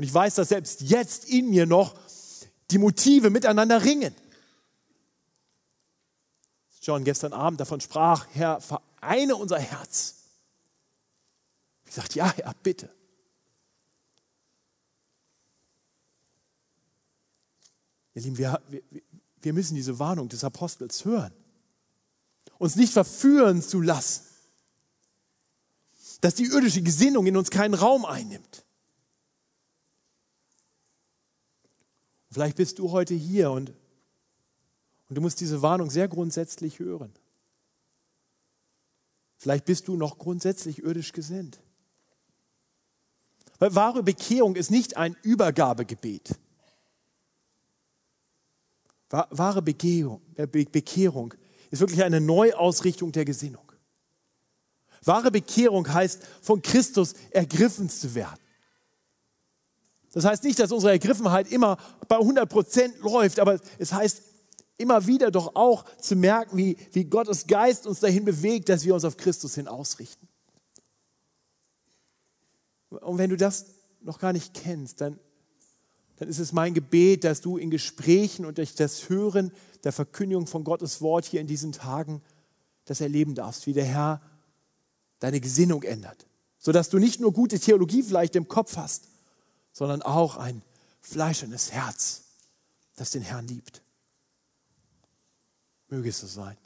Und 0.00 0.04
ich 0.04 0.14
weiß, 0.14 0.36
dass 0.36 0.48
selbst 0.48 0.80
jetzt 0.80 1.28
in 1.28 1.50
mir 1.50 1.66
noch 1.66 1.94
die 2.70 2.78
Motive 2.78 3.28
miteinander 3.28 3.84
ringen. 3.84 4.14
John 6.80 7.04
gestern 7.04 7.34
Abend 7.34 7.60
davon 7.60 7.82
sprach, 7.82 8.26
Herr, 8.32 8.62
vereine 8.62 9.36
unser 9.36 9.58
Herz. 9.58 10.14
Ich 11.84 11.92
sagte, 11.92 12.16
ja, 12.16 12.32
Herr, 12.34 12.54
bitte. 12.62 12.88
Ihr 18.14 18.22
Lieben, 18.22 18.38
wir, 18.38 18.58
wir, 18.68 18.82
wir 19.42 19.52
müssen 19.52 19.74
diese 19.74 19.98
Warnung 19.98 20.30
des 20.30 20.44
Apostels 20.44 21.04
hören. 21.04 21.34
Uns 22.56 22.74
nicht 22.74 22.94
verführen 22.94 23.60
zu 23.60 23.82
lassen, 23.82 24.24
dass 26.22 26.36
die 26.36 26.44
irdische 26.44 26.80
Gesinnung 26.80 27.26
in 27.26 27.36
uns 27.36 27.50
keinen 27.50 27.74
Raum 27.74 28.06
einnimmt. 28.06 28.64
Vielleicht 32.30 32.56
bist 32.56 32.78
du 32.78 32.90
heute 32.92 33.14
hier 33.14 33.50
und, 33.50 33.72
und 35.08 35.16
du 35.16 35.20
musst 35.20 35.40
diese 35.40 35.62
Warnung 35.62 35.90
sehr 35.90 36.08
grundsätzlich 36.08 36.78
hören. 36.78 37.12
Vielleicht 39.36 39.64
bist 39.64 39.88
du 39.88 39.96
noch 39.96 40.18
grundsätzlich 40.18 40.82
irdisch 40.82 41.12
gesinnt. 41.12 41.60
Weil 43.58 43.74
wahre 43.74 44.02
Bekehrung 44.02 44.54
ist 44.54 44.70
nicht 44.70 44.96
ein 44.96 45.16
Übergabegebet. 45.22 46.38
Wahre 49.08 49.60
Bekehrung, 49.60 50.22
äh, 50.36 50.46
Bekehrung 50.46 51.34
ist 51.70 51.80
wirklich 51.80 52.02
eine 52.04 52.20
Neuausrichtung 52.20 53.10
der 53.10 53.24
Gesinnung. 53.24 53.72
Wahre 55.04 55.30
Bekehrung 55.30 55.92
heißt, 55.92 56.22
von 56.42 56.62
Christus 56.62 57.14
ergriffen 57.30 57.88
zu 57.88 58.14
werden. 58.14 58.38
Das 60.12 60.24
heißt 60.24 60.44
nicht, 60.44 60.58
dass 60.58 60.72
unsere 60.72 60.92
Ergriffenheit 60.92 61.50
immer 61.52 61.76
bei 62.08 62.16
100 62.16 62.48
Prozent 62.48 62.98
läuft, 63.00 63.38
aber 63.38 63.60
es 63.78 63.92
heißt 63.92 64.22
immer 64.76 65.06
wieder 65.06 65.30
doch 65.30 65.54
auch 65.54 65.84
zu 66.00 66.16
merken, 66.16 66.56
wie, 66.56 66.76
wie 66.92 67.04
Gottes 67.04 67.46
Geist 67.46 67.86
uns 67.86 68.00
dahin 68.00 68.24
bewegt, 68.24 68.68
dass 68.68 68.84
wir 68.84 68.94
uns 68.94 69.04
auf 69.04 69.16
Christus 69.16 69.54
hin 69.54 69.68
ausrichten. 69.68 70.26
Und 72.88 73.18
wenn 73.18 73.30
du 73.30 73.36
das 73.36 73.66
noch 74.00 74.18
gar 74.18 74.32
nicht 74.32 74.54
kennst, 74.54 75.00
dann, 75.00 75.18
dann 76.16 76.28
ist 76.28 76.38
es 76.38 76.52
mein 76.52 76.74
Gebet, 76.74 77.24
dass 77.24 77.40
du 77.40 77.56
in 77.56 77.70
Gesprächen 77.70 78.44
und 78.46 78.58
durch 78.58 78.74
das 78.74 79.08
Hören 79.08 79.52
der 79.84 79.92
Verkündigung 79.92 80.46
von 80.46 80.64
Gottes 80.64 81.00
Wort 81.00 81.24
hier 81.26 81.40
in 81.40 81.46
diesen 81.46 81.72
Tagen 81.72 82.22
das 82.86 83.00
erleben 83.00 83.34
darfst, 83.34 83.66
wie 83.66 83.74
der 83.74 83.84
Herr 83.84 84.22
deine 85.20 85.40
Gesinnung 85.40 85.82
ändert, 85.82 86.26
sodass 86.58 86.88
du 86.88 86.98
nicht 86.98 87.20
nur 87.20 87.32
gute 87.32 87.60
Theologie 87.60 88.02
vielleicht 88.02 88.34
im 88.34 88.48
Kopf 88.48 88.76
hast, 88.76 89.09
sondern 89.72 90.02
auch 90.02 90.36
ein 90.36 90.62
fleischernes 91.00 91.72
Herz, 91.72 92.22
das 92.96 93.10
den 93.10 93.22
Herrn 93.22 93.46
liebt. 93.46 93.82
Möge 95.88 96.08
es 96.08 96.20
so 96.20 96.26
sein. 96.26 96.56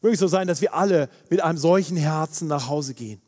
Möge 0.00 0.14
es 0.14 0.20
so 0.20 0.28
sein, 0.28 0.48
dass 0.48 0.60
wir 0.60 0.74
alle 0.74 1.08
mit 1.28 1.40
einem 1.40 1.58
solchen 1.58 1.96
Herzen 1.96 2.48
nach 2.48 2.68
Hause 2.68 2.94
gehen. 2.94 3.20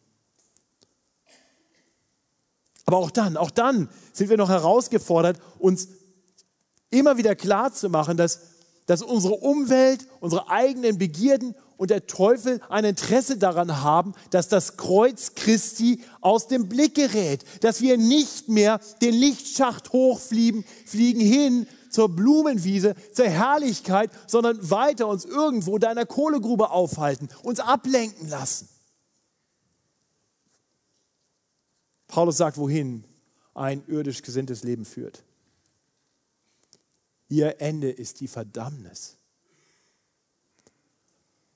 Aber 2.84 2.96
auch 2.96 3.10
dann, 3.10 3.36
auch 3.36 3.50
dann 3.50 3.88
sind 4.12 4.30
wir 4.30 4.36
noch 4.36 4.48
herausgefordert, 4.48 5.40
uns 5.58 5.88
immer 6.90 7.16
wieder 7.16 7.36
klar 7.36 7.72
zu 7.72 7.88
machen, 7.88 8.16
dass, 8.16 8.40
dass 8.86 9.02
unsere 9.02 9.34
Umwelt, 9.34 10.06
unsere 10.20 10.48
eigenen 10.48 10.98
Begierden 10.98 11.54
und 11.82 11.90
der 11.90 12.06
Teufel 12.06 12.60
ein 12.68 12.84
Interesse 12.84 13.38
daran 13.38 13.82
haben, 13.82 14.14
dass 14.30 14.46
das 14.46 14.76
Kreuz 14.76 15.34
Christi 15.34 16.00
aus 16.20 16.46
dem 16.46 16.68
Blick 16.68 16.94
gerät, 16.94 17.44
dass 17.64 17.80
wir 17.80 17.98
nicht 17.98 18.48
mehr 18.48 18.80
den 19.00 19.12
Lichtschacht 19.12 19.92
hochfliegen 19.92 20.64
fliegen 20.86 21.20
hin 21.20 21.66
zur 21.90 22.08
Blumenwiese, 22.08 22.94
zur 23.12 23.28
Herrlichkeit, 23.28 24.12
sondern 24.28 24.70
weiter 24.70 25.08
uns 25.08 25.24
irgendwo 25.24 25.76
in 25.76 25.84
einer 25.84 26.06
Kohlegrube 26.06 26.70
aufhalten, 26.70 27.28
uns 27.42 27.58
ablenken 27.58 28.28
lassen. 28.28 28.68
Paulus 32.06 32.36
sagt, 32.36 32.58
wohin 32.58 33.02
ein 33.54 33.82
irdisch 33.88 34.22
gesinntes 34.22 34.62
Leben 34.62 34.84
führt. 34.84 35.24
Ihr 37.28 37.60
Ende 37.60 37.90
ist 37.90 38.20
die 38.20 38.28
Verdammnis. 38.28 39.16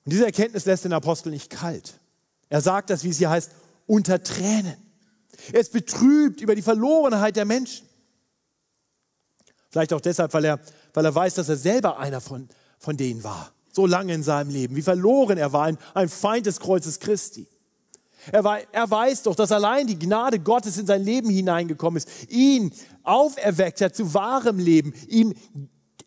Und 0.07 0.13
diese 0.13 0.25
Erkenntnis 0.25 0.63
lässt 0.63 0.85
den 0.85 0.93
Apostel 0.93 1.31
nicht 1.31 1.49
kalt. 1.49 1.99
Er 2.47 2.61
sagt 2.61 2.91
das, 2.91 3.03
wie 3.03 3.09
es 3.09 3.17
hier 3.17 3.29
heißt, 3.29 3.51
unter 3.87 4.23
Tränen. 4.23 4.77
Er 5.51 5.59
ist 5.59 5.73
betrübt 5.73 6.39
über 6.39 6.55
die 6.55 6.61
Verlorenheit 6.61 7.35
der 7.35 7.43
Menschen. 7.43 7.85
Vielleicht 9.69 9.91
auch 9.91 9.99
deshalb, 9.99 10.33
weil 10.33 10.45
er, 10.45 10.61
weil 10.93 11.03
er 11.03 11.13
weiß, 11.13 11.33
dass 11.33 11.49
er 11.49 11.57
selber 11.57 11.99
einer 11.99 12.21
von, 12.21 12.47
von 12.79 12.95
denen 12.95 13.21
war. 13.25 13.51
So 13.73 13.85
lange 13.85 14.13
in 14.13 14.23
seinem 14.23 14.49
Leben. 14.49 14.77
Wie 14.77 14.81
verloren 14.81 15.37
er 15.37 15.51
war, 15.51 15.65
ein, 15.65 15.77
ein 15.93 16.07
Feind 16.07 16.45
des 16.45 16.61
Kreuzes 16.61 17.01
Christi. 17.01 17.45
Er, 18.31 18.45
war, 18.45 18.59
er 18.71 18.89
weiß 18.89 19.23
doch, 19.23 19.35
dass 19.35 19.51
allein 19.51 19.87
die 19.87 19.99
Gnade 19.99 20.39
Gottes 20.39 20.77
in 20.77 20.87
sein 20.87 21.03
Leben 21.03 21.29
hineingekommen 21.29 21.97
ist, 21.97 22.31
ihn 22.31 22.71
auferweckt 23.03 23.81
hat 23.81 23.93
zu 23.93 24.13
wahrem 24.13 24.57
Leben, 24.57 24.93
ihm 25.09 25.33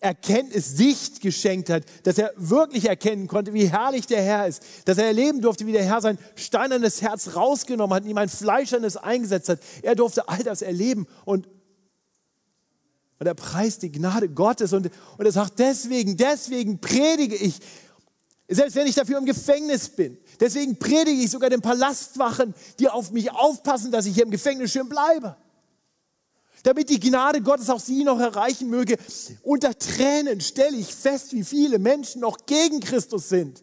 Erkenntnis, 0.00 0.78
Sicht 0.78 1.20
geschenkt 1.20 1.68
hat, 1.68 1.84
dass 2.04 2.16
er 2.16 2.32
wirklich 2.36 2.88
erkennen 2.88 3.26
konnte, 3.26 3.52
wie 3.52 3.70
herrlich 3.70 4.06
der 4.06 4.22
Herr 4.22 4.46
ist, 4.46 4.62
dass 4.86 4.96
er 4.96 5.04
erleben 5.04 5.42
durfte, 5.42 5.66
wie 5.66 5.72
der 5.72 5.84
Herr 5.84 6.00
sein 6.00 6.18
steinernes 6.36 7.02
Herz 7.02 7.36
rausgenommen 7.36 7.94
hat 7.94 8.04
und 8.04 8.08
ihm 8.08 8.16
ein 8.16 8.30
fleischernes 8.30 8.96
eingesetzt 8.96 9.50
hat. 9.50 9.60
Er 9.82 9.94
durfte 9.94 10.26
all 10.26 10.42
das 10.42 10.62
erleben 10.62 11.06
und, 11.26 11.48
und 13.18 13.26
er 13.26 13.34
preist 13.34 13.82
die 13.82 13.92
Gnade 13.92 14.30
Gottes 14.30 14.72
und, 14.72 14.90
und 15.18 15.26
er 15.26 15.32
sagt, 15.32 15.58
deswegen, 15.58 16.16
deswegen 16.16 16.80
predige 16.80 17.36
ich, 17.36 17.58
selbst 18.48 18.76
wenn 18.76 18.86
ich 18.86 18.94
dafür 18.94 19.18
im 19.18 19.26
Gefängnis 19.26 19.90
bin. 19.90 20.16
Deswegen 20.40 20.78
predige 20.78 21.22
ich 21.22 21.30
sogar 21.30 21.50
den 21.50 21.60
Palastwachen, 21.60 22.54
die 22.78 22.88
auf 22.88 23.10
mich 23.10 23.30
aufpassen, 23.30 23.92
dass 23.92 24.06
ich 24.06 24.14
hier 24.14 24.24
im 24.24 24.30
Gefängnis 24.30 24.72
schön 24.72 24.88
bleibe 24.88 25.36
damit 26.62 26.90
die 26.90 27.00
Gnade 27.00 27.42
Gottes 27.42 27.70
auch 27.70 27.80
sie 27.80 28.04
noch 28.04 28.20
erreichen 28.20 28.68
möge. 28.68 28.96
Unter 29.42 29.78
Tränen 29.78 30.40
stelle 30.40 30.76
ich 30.76 30.94
fest, 30.94 31.32
wie 31.32 31.44
viele 31.44 31.78
Menschen 31.78 32.20
noch 32.20 32.46
gegen 32.46 32.80
Christus 32.80 33.28
sind. 33.28 33.62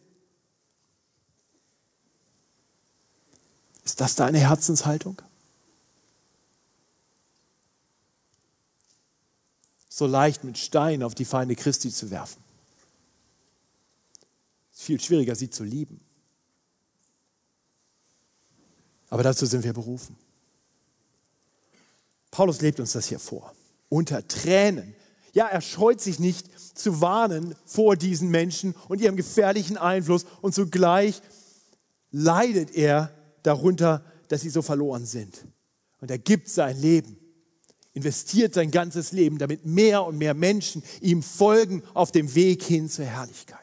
Ist 3.84 4.02
das 4.02 4.16
deine 4.16 4.40
Herzenshaltung? 4.40 5.22
So 9.90 10.06
leicht 10.06 10.44
mit 10.44 10.58
Steinen 10.58 11.04
auf 11.04 11.16
die 11.16 11.26
Feinde 11.26 11.56
Christi 11.56 11.92
zu 11.92 12.12
werfen. 12.12 12.44
Es 14.72 14.80
ist 14.80 14.86
viel 14.86 15.00
schwieriger, 15.00 15.36
sie 15.36 15.50
zu 15.50 15.64
lieben. 15.64 16.00
Aber 19.10 19.24
dazu 19.24 19.46
sind 19.46 19.64
wir 19.64 19.74
berufen. 19.74 20.16
Paulus 22.38 22.62
lebt 22.62 22.80
uns 22.80 22.92
das 22.92 23.08
hier 23.08 23.18
vor. 23.18 23.52
Unter 23.90 24.28
Tränen. 24.28 24.94
Ja, 25.34 25.48
er 25.48 25.60
scheut 25.60 26.00
sich 26.00 26.20
nicht 26.20 26.78
zu 26.78 27.02
warnen 27.02 27.56
vor 27.66 27.96
diesen 27.96 28.30
Menschen 28.30 28.76
und 28.90 29.02
ihrem 29.02 29.16
gefährlichen 29.16 29.76
Einfluss 29.76 30.24
und 30.42 30.54
zugleich 30.54 31.24
leidet 32.12 32.76
er 32.76 33.12
darunter, 33.42 34.06
dass 34.28 34.42
sie 34.42 34.52
so 34.52 34.62
verloren 34.62 35.08
sind. 35.08 35.48
Und 36.00 36.12
er 36.12 36.20
gibt 36.20 36.48
sein 36.48 36.80
Leben, 36.80 37.18
investiert 37.94 38.54
sein 38.54 38.70
ganzes 38.70 39.14
Leben, 39.14 39.40
damit 39.40 39.66
mehr 39.66 40.06
und 40.06 40.20
mehr 40.20 40.36
Menschen 40.36 40.84
ihm 41.02 41.24
folgen 41.24 41.82
auf 41.96 42.12
dem 42.12 42.36
Weg 42.36 42.62
hin 42.62 42.88
zur 42.88 43.06
Herrlichkeit. 43.06 43.58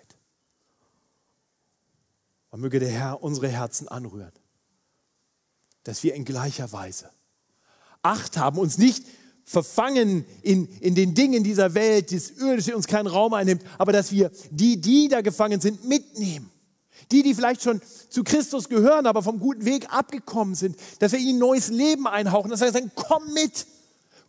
Und 2.51 2.61
möge 2.61 2.81
der 2.81 2.91
Herr 2.91 3.23
unsere 3.23 3.47
Herzen 3.47 3.87
anrühren, 3.87 4.33
dass 5.85 6.03
wir 6.03 6.15
in 6.15 6.25
gleicher 6.25 6.73
Weise 6.73 7.09
Acht 8.05 8.37
haben, 8.37 8.59
uns 8.59 8.79
nicht 8.79 9.05
verfangen 9.45 10.25
in, 10.43 10.67
in 10.81 10.95
den 10.95 11.15
Dingen 11.15 11.45
dieser 11.45 11.75
Welt, 11.75 12.13
das 12.13 12.31
Irdische 12.31 12.77
uns 12.77 12.87
keinen 12.87 13.07
Raum 13.07 13.35
einnimmt, 13.35 13.63
aber 13.79 13.93
dass 13.93 14.11
wir 14.11 14.31
die, 14.51 14.81
die 14.81 15.09
da 15.09 15.21
gefangen 15.21 15.61
sind, 15.61 15.85
mitnehmen. 15.85 16.51
Die, 17.13 17.23
die 17.23 17.35
vielleicht 17.35 17.63
schon 17.63 17.83
zu 18.09 18.25
Christus 18.25 18.69
gehören, 18.69 19.07
aber 19.07 19.23
vom 19.23 19.39
guten 19.39 19.67
Weg 19.67 19.93
abgekommen 19.93 20.55
sind, 20.55 20.77
dass 21.01 21.13
wir 21.13 21.19
ihnen 21.19 21.39
neues 21.39 21.69
Leben 21.69 22.07
einhauchen, 22.07 22.51
dass 22.51 22.61
wir 22.61 22.73
sagen, 22.73 22.91
komm 22.95 23.33
mit, 23.35 23.67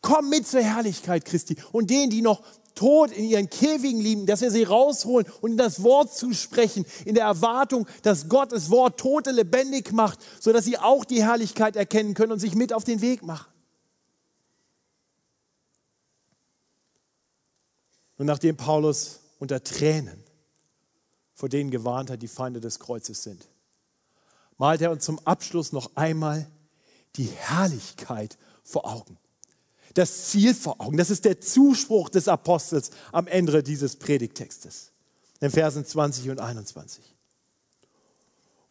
komm 0.02 0.30
mit 0.30 0.46
zur 0.46 0.62
Herrlichkeit 0.62 1.24
Christi. 1.24 1.56
Und 1.72 1.90
denen, 1.90 2.10
die 2.10 2.22
noch 2.22 2.42
tot 2.74 3.12
in 3.12 3.24
ihren 3.24 3.50
Käfigen 3.50 4.02
liegen, 4.02 4.26
dass 4.26 4.42
wir 4.42 4.52
sie 4.52 4.64
rausholen 4.64 5.26
und 5.40 5.52
in 5.52 5.58
das 5.58 5.82
Wort 5.84 6.14
zusprechen, 6.14 6.86
in 7.06 7.16
der 7.16 7.24
Erwartung, 7.24 7.88
dass 8.04 8.28
Gott 8.28 8.52
das 8.52 8.70
Wort 8.70 9.00
Tote 9.00 9.32
lebendig 9.32 9.94
macht, 9.94 10.20
sodass 10.42 10.66
sie 10.66 10.78
auch 10.78 11.06
die 11.06 11.24
Herrlichkeit 11.24 11.78
erkennen 11.78 12.14
können 12.14 12.34
und 12.34 12.40
sich 12.40 12.56
mit 12.56 12.74
auf 12.74 12.84
den 12.84 13.00
Weg 13.00 13.24
machen. 13.24 13.55
Und 18.18 18.26
nachdem 18.26 18.56
Paulus 18.56 19.20
unter 19.40 19.64
Tränen 19.64 20.24
vor 21.34 21.50
denen 21.50 21.70
gewarnt 21.70 22.10
hat, 22.10 22.22
die 22.22 22.28
Feinde 22.28 22.62
des 22.62 22.80
Kreuzes 22.80 23.24
sind, 23.24 23.48
malt 24.58 24.82
er 24.82 24.92
uns 24.92 25.04
zum 25.04 25.20
Abschluss 25.26 25.74
noch 25.74 25.96
einmal 25.96 26.48
die 27.18 27.26
Herrlichkeit 27.26 28.38
vor 28.64 28.86
Augen. 28.86 29.18
das 29.94 30.28
Ziel 30.28 30.54
vor 30.54 30.82
Augen. 30.82 30.98
Das 30.98 31.10
ist 31.10 31.24
der 31.24 31.40
Zuspruch 31.40 32.10
des 32.10 32.28
Apostels 32.28 32.92
am 33.14 33.28
Ende 33.28 33.64
dieses 33.64 33.96
Predigtextes, 33.96 34.92
in 35.40 35.52
Versen 35.52 35.86
20 35.86 36.30
und 36.30 36.40
21. 36.40 37.16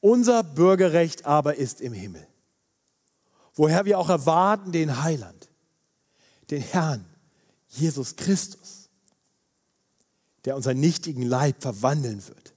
Unser 0.01 0.43
Bürgerrecht 0.43 1.25
aber 1.25 1.55
ist 1.55 1.81
im 1.81 1.95
Himmel, 1.95 2.27
woher 3.55 3.87
wir 3.87 3.99
auch 3.99 4.11
erwarten 4.11 4.71
den 4.71 5.03
Heiland, 5.03 5.49
den 6.51 6.61
Herrn, 6.61 7.07
Jesus 7.69 8.17
Christus, 8.17 8.84
der 10.45 10.57
unseren 10.57 10.79
nichtigen 10.81 11.23
Leib 11.23 11.63
verwandeln 11.63 12.27
wird. 12.27 12.55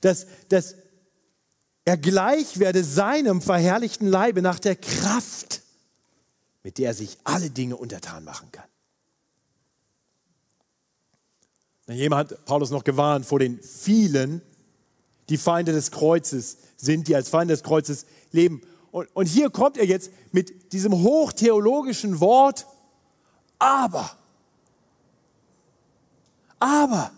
Dass, 0.00 0.26
dass 0.48 0.74
er 1.84 1.96
gleich 1.96 2.58
werde 2.58 2.84
seinem 2.84 3.40
verherrlichten 3.40 4.06
Leibe 4.06 4.42
nach 4.42 4.58
der 4.58 4.76
Kraft, 4.76 5.62
mit 6.62 6.78
der 6.78 6.88
er 6.88 6.94
sich 6.94 7.16
alle 7.24 7.50
Dinge 7.50 7.76
untertan 7.76 8.24
machen 8.24 8.52
kann. 8.52 8.66
Jemand 11.86 12.30
hat 12.32 12.44
Paulus 12.44 12.70
noch 12.70 12.84
gewarnt 12.84 13.24
vor 13.24 13.38
den 13.38 13.62
vielen, 13.62 14.42
die 15.30 15.38
Feinde 15.38 15.72
des 15.72 15.90
Kreuzes 15.90 16.58
sind, 16.76 17.08
die 17.08 17.16
als 17.16 17.30
Feinde 17.30 17.54
des 17.54 17.62
Kreuzes 17.62 18.04
leben. 18.30 18.60
Und, 18.90 19.08
und 19.14 19.26
hier 19.26 19.48
kommt 19.48 19.78
er 19.78 19.86
jetzt 19.86 20.10
mit 20.32 20.74
diesem 20.74 20.92
hochtheologischen 20.92 22.20
Wort, 22.20 22.66
aber, 23.58 24.17
aber, 26.58 27.10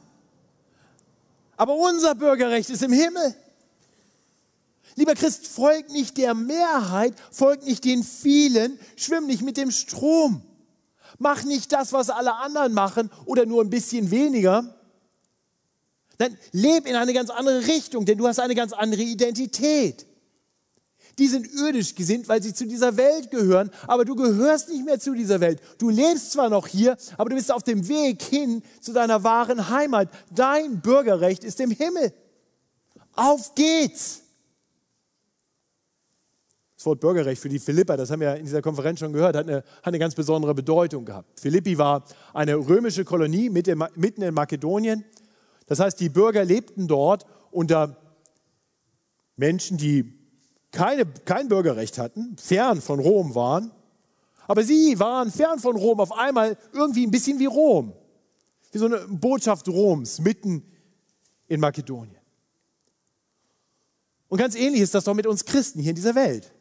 aber 1.57 1.74
unser 1.74 2.14
Bürgerrecht 2.14 2.70
ist 2.70 2.82
im 2.82 2.93
Himmel. 2.93 3.34
Lieber 4.97 5.14
Christ, 5.14 5.47
folg 5.47 5.91
nicht 5.91 6.16
der 6.18 6.34
Mehrheit, 6.34 7.14
folg 7.30 7.64
nicht 7.64 7.84
den 7.84 8.03
vielen, 8.03 8.78
schwimm 8.97 9.26
nicht 9.26 9.43
mit 9.43 9.57
dem 9.57 9.70
Strom. 9.70 10.43
Mach 11.18 11.45
nicht 11.45 11.72
das, 11.72 11.93
was 11.93 12.11
alle 12.11 12.34
anderen 12.36 12.72
machen 12.72 13.11
oder 13.24 13.47
nur 13.47 13.62
ein 13.62 13.70
bisschen 13.70 14.11
weniger. 14.11 14.74
Nein, 16.18 16.36
leb 16.53 16.86
in 16.86 16.97
eine 16.97 17.12
ganz 17.12 17.30
andere 17.30 17.66
Richtung, 17.66 18.05
denn 18.05 18.18
du 18.18 18.26
hast 18.26 18.41
eine 18.41 18.55
ganz 18.55 18.72
andere 18.72 19.03
Identität. 19.03 20.07
Die 21.19 21.29
sind 21.29 21.47
irdisch 21.53 21.95
gesinnt, 21.95 22.29
weil 22.29 22.43
sie 22.43 22.55
zu 22.55 22.67
dieser 22.67 22.97
Welt 22.97 23.31
gehören, 23.31 23.71
aber 23.87 24.05
du 24.05 24.15
gehörst 24.15 24.69
nicht 24.69 24.85
mehr 24.85 24.99
zu 24.99 25.15
dieser 25.15 25.41
Welt. 25.41 25.61
Du 25.79 25.91
lebst 25.91 26.33
zwar 26.33 26.49
noch 26.49 26.67
hier, 26.67 26.97
aber 27.17 27.31
du 27.31 27.37
bist 27.37 27.53
auf 27.53 27.63
dem 27.63 27.89
Weg 27.89 28.23
hin 28.23 28.63
zu 28.81 28.93
deiner 28.93 29.23
wahren 29.25 29.69
Heimat. 29.69 30.09
Dein 30.35 30.81
Bürgerrecht 30.81 31.45
ist 31.45 31.61
im 31.61 31.71
Himmel. 31.71 32.13
Auf 33.15 33.55
geht's! 33.55 34.23
Das 36.81 36.87
Wort 36.87 37.01
Bürgerrecht 37.01 37.43
für 37.43 37.51
die 37.51 37.59
Philipper, 37.59 37.99
das 37.99 38.11
haben 38.11 38.21
wir 38.21 38.37
in 38.37 38.47
dieser 38.47 38.63
Konferenz 38.63 39.01
schon 39.01 39.13
gehört, 39.13 39.37
hat 39.37 39.47
eine, 39.47 39.57
hat 39.57 39.89
eine 39.89 39.99
ganz 39.99 40.15
besondere 40.15 40.55
Bedeutung 40.55 41.05
gehabt. 41.05 41.39
Philippi 41.39 41.77
war 41.77 42.05
eine 42.33 42.57
römische 42.57 43.05
Kolonie 43.05 43.51
mitten 43.51 44.23
in 44.23 44.33
Makedonien. 44.33 45.05
Das 45.67 45.79
heißt, 45.79 46.01
die 46.01 46.09
Bürger 46.09 46.43
lebten 46.43 46.89
dort 46.89 47.27
unter 47.51 47.99
Menschen, 49.37 49.77
die 49.77 50.20
keine, 50.71 51.07
kein 51.07 51.49
Bürgerrecht 51.49 51.99
hatten, 51.99 52.37
fern 52.37 52.81
von 52.81 53.01
Rom 53.01 53.35
waren. 53.35 53.73
Aber 54.47 54.64
sie 54.64 54.99
waren 54.99 55.31
fern 55.31 55.59
von 55.59 55.77
Rom 55.77 56.01
auf 56.01 56.12
einmal 56.12 56.57
irgendwie 56.73 57.07
ein 57.07 57.11
bisschen 57.11 57.39
wie 57.39 57.47
Rom. 57.47 57.93
Wie 58.73 58.79
so 58.79 58.87
eine 58.87 58.99
Botschaft 59.09 59.68
Roms 59.68 60.21
mitten 60.21 60.64
in 61.49 61.61
Makedonien. 61.61 62.21
Und 64.29 64.39
ganz 64.39 64.55
ähnlich 64.55 64.81
ist 64.81 64.95
das 64.95 65.05
doch 65.05 65.14
mit 65.14 65.27
uns 65.27 65.45
Christen 65.45 65.81
hier 65.81 65.91
in 65.91 65.97
dieser 65.97 66.14
Welt. 66.14 66.53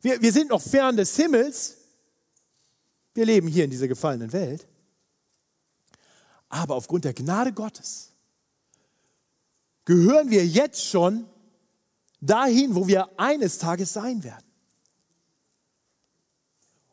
Wir, 0.00 0.20
wir 0.20 0.32
sind 0.32 0.50
noch 0.50 0.62
fern 0.62 0.96
des 0.96 1.14
Himmels. 1.16 1.76
Wir 3.14 3.24
leben 3.24 3.48
hier 3.48 3.64
in 3.64 3.70
dieser 3.70 3.88
gefallenen 3.88 4.32
Welt. 4.32 4.66
Aber 6.48 6.74
aufgrund 6.74 7.04
der 7.04 7.14
Gnade 7.14 7.52
Gottes 7.52 8.12
gehören 9.84 10.30
wir 10.30 10.46
jetzt 10.46 10.84
schon 10.84 11.24
dahin, 12.20 12.74
wo 12.74 12.86
wir 12.86 13.18
eines 13.18 13.58
Tages 13.58 13.92
sein 13.92 14.24
werden. 14.24 14.44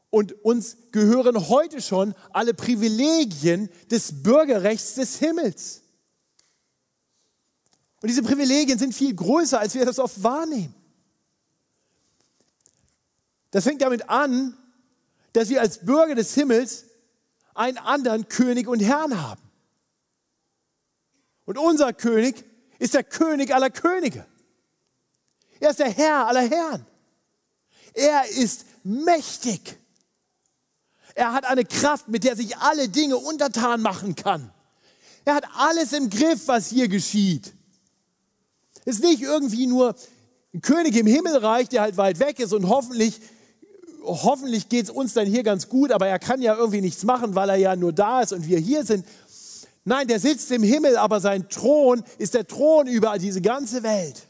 Und 0.10 0.32
uns 0.46 0.78
gehören 0.92 1.50
heute 1.50 1.82
schon 1.82 2.16
alle 2.32 2.54
Privilegien 2.54 3.70
des 3.92 4.24
Bürgerrechts 4.24 4.96
des 4.96 5.18
Himmels. 5.18 5.82
Und 8.02 8.08
diese 8.08 8.24
Privilegien 8.24 8.80
sind 8.80 8.94
viel 8.94 9.14
größer, 9.14 9.60
als 9.60 9.74
wir 9.74 9.86
das 9.86 10.00
oft 10.00 10.22
wahrnehmen. 10.24 10.74
Das 13.52 13.64
fängt 13.64 13.82
damit 13.82 14.10
an, 14.10 14.58
dass 15.34 15.50
wir 15.50 15.60
als 15.60 15.80
Bürger 15.80 16.16
des 16.16 16.34
Himmels 16.34 16.86
einen 17.54 17.78
anderen 17.78 18.30
König 18.30 18.68
und 18.68 18.80
Herrn 18.80 19.22
haben. 19.22 19.42
Und 21.46 21.58
unser 21.58 21.94
König 21.94 22.46
ist 22.80 22.94
der 22.94 23.04
König 23.04 23.54
aller 23.54 23.70
Könige. 23.70 24.26
Er 25.60 25.70
ist 25.70 25.80
der 25.80 25.90
Herr 25.90 26.28
aller 26.28 26.48
Herren. 26.50 26.86
Er 27.94 28.28
ist 28.30 28.66
mächtig. 28.84 29.78
Er 31.14 31.34
hat 31.34 31.46
eine 31.46 31.64
Kraft, 31.64 32.10
mit 32.10 32.24
der 32.24 32.36
sich 32.36 32.58
alle 32.58 32.90
Dinge 32.90 33.18
untertan 33.18 33.82
machen 33.82 34.16
kann. 34.16 34.52
Er 35.24 35.36
hat 35.36 35.46
alles 35.56 35.94
im 35.94 36.10
Griff, 36.10 36.48
was 36.48 36.70
hier 36.70 36.88
geschieht. 36.88 37.54
Es 38.84 38.98
ist 38.98 39.04
nicht 39.04 39.22
irgendwie 39.22 39.66
nur 39.66 39.96
ein 40.54 40.62
König 40.62 40.96
im 40.96 41.08
Himmelreich, 41.08 41.70
der 41.70 41.82
halt 41.82 41.98
weit 41.98 42.20
weg 42.20 42.40
ist 42.40 42.54
und 42.54 42.68
hoffentlich 42.68 43.22
hoffentlich 44.06 44.70
geht 44.70 44.86
es 44.86 44.90
uns 44.90 45.14
dann 45.14 45.26
hier 45.26 45.44
ganz 45.44 45.70
gut, 45.70 45.92
aber 45.92 46.08
er 46.08 46.20
kann 46.20 46.42
ja 46.42 46.56
irgendwie 46.56 46.82
nichts 46.82 47.04
machen, 47.04 47.36
weil 47.36 47.50
er 47.50 47.56
ja 47.56 47.76
nur 47.76 47.94
da 47.94 48.22
ist 48.22 48.34
und 48.34 48.48
wir 48.48 48.60
hier 48.60 48.86
sind. 48.86 49.06
Nein, 49.84 50.08
der 50.08 50.20
sitzt 50.20 50.52
im 50.52 50.64
Himmel, 50.64 50.98
aber 50.98 51.20
sein 51.20 51.50
Thron 51.50 52.04
ist 52.18 52.34
der 52.34 52.48
Thron 52.48 52.88
über 52.88 53.18
diese 53.18 53.42
ganze 53.42 53.84
Welt. 53.84 54.24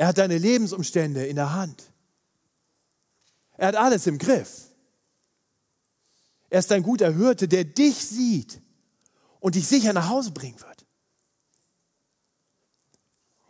Er 0.00 0.06
hat 0.06 0.16
deine 0.16 0.38
Lebensumstände 0.38 1.26
in 1.26 1.36
der 1.36 1.52
Hand. 1.52 1.92
Er 3.58 3.68
hat 3.68 3.76
alles 3.76 4.06
im 4.06 4.16
Griff. 4.16 4.70
Er 6.48 6.60
ist 6.60 6.72
ein 6.72 6.82
guter 6.82 7.14
Hirte, 7.14 7.46
der 7.46 7.64
dich 7.64 7.96
sieht 7.96 8.62
und 9.40 9.56
dich 9.56 9.68
sicher 9.68 9.92
nach 9.92 10.08
Hause 10.08 10.30
bringen 10.30 10.58
wird. 10.58 10.86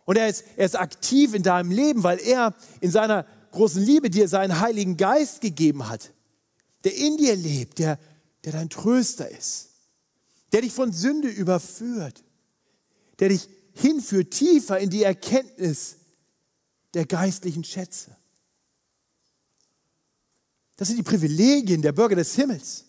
Und 0.03 0.17
er 0.17 0.27
ist, 0.27 0.43
er 0.57 0.65
ist 0.65 0.75
aktiv 0.75 1.35
in 1.35 1.43
deinem 1.43 1.71
Leben, 1.71 2.03
weil 2.03 2.19
er 2.19 2.53
in 2.81 2.91
seiner 2.91 3.25
großen 3.51 3.81
Liebe 3.81 4.09
dir 4.09 4.27
seinen 4.27 4.59
Heiligen 4.59 4.97
Geist 4.97 5.39
gegeben 5.39 5.87
hat, 5.87 6.11
der 6.83 6.93
in 6.97 7.15
dir 7.15 7.37
lebt, 7.37 7.79
der, 7.79 7.97
der 8.43 8.51
dein 8.51 8.69
Tröster 8.69 9.29
ist, 9.29 9.69
der 10.51 10.59
dich 10.59 10.73
von 10.73 10.91
Sünde 10.91 11.29
überführt, 11.29 12.25
der 13.19 13.29
dich 13.29 13.47
hinführt 13.73 14.31
tiefer 14.31 14.79
in 14.79 14.89
die 14.89 15.03
Erkenntnis 15.03 15.95
der 16.93 17.05
geistlichen 17.05 17.63
Schätze. 17.63 18.15
Das 20.75 20.87
sind 20.87 20.97
die 20.97 21.03
Privilegien 21.03 21.81
der 21.81 21.91
Bürger 21.91 22.15
des 22.15 22.35
Himmels. 22.35 22.85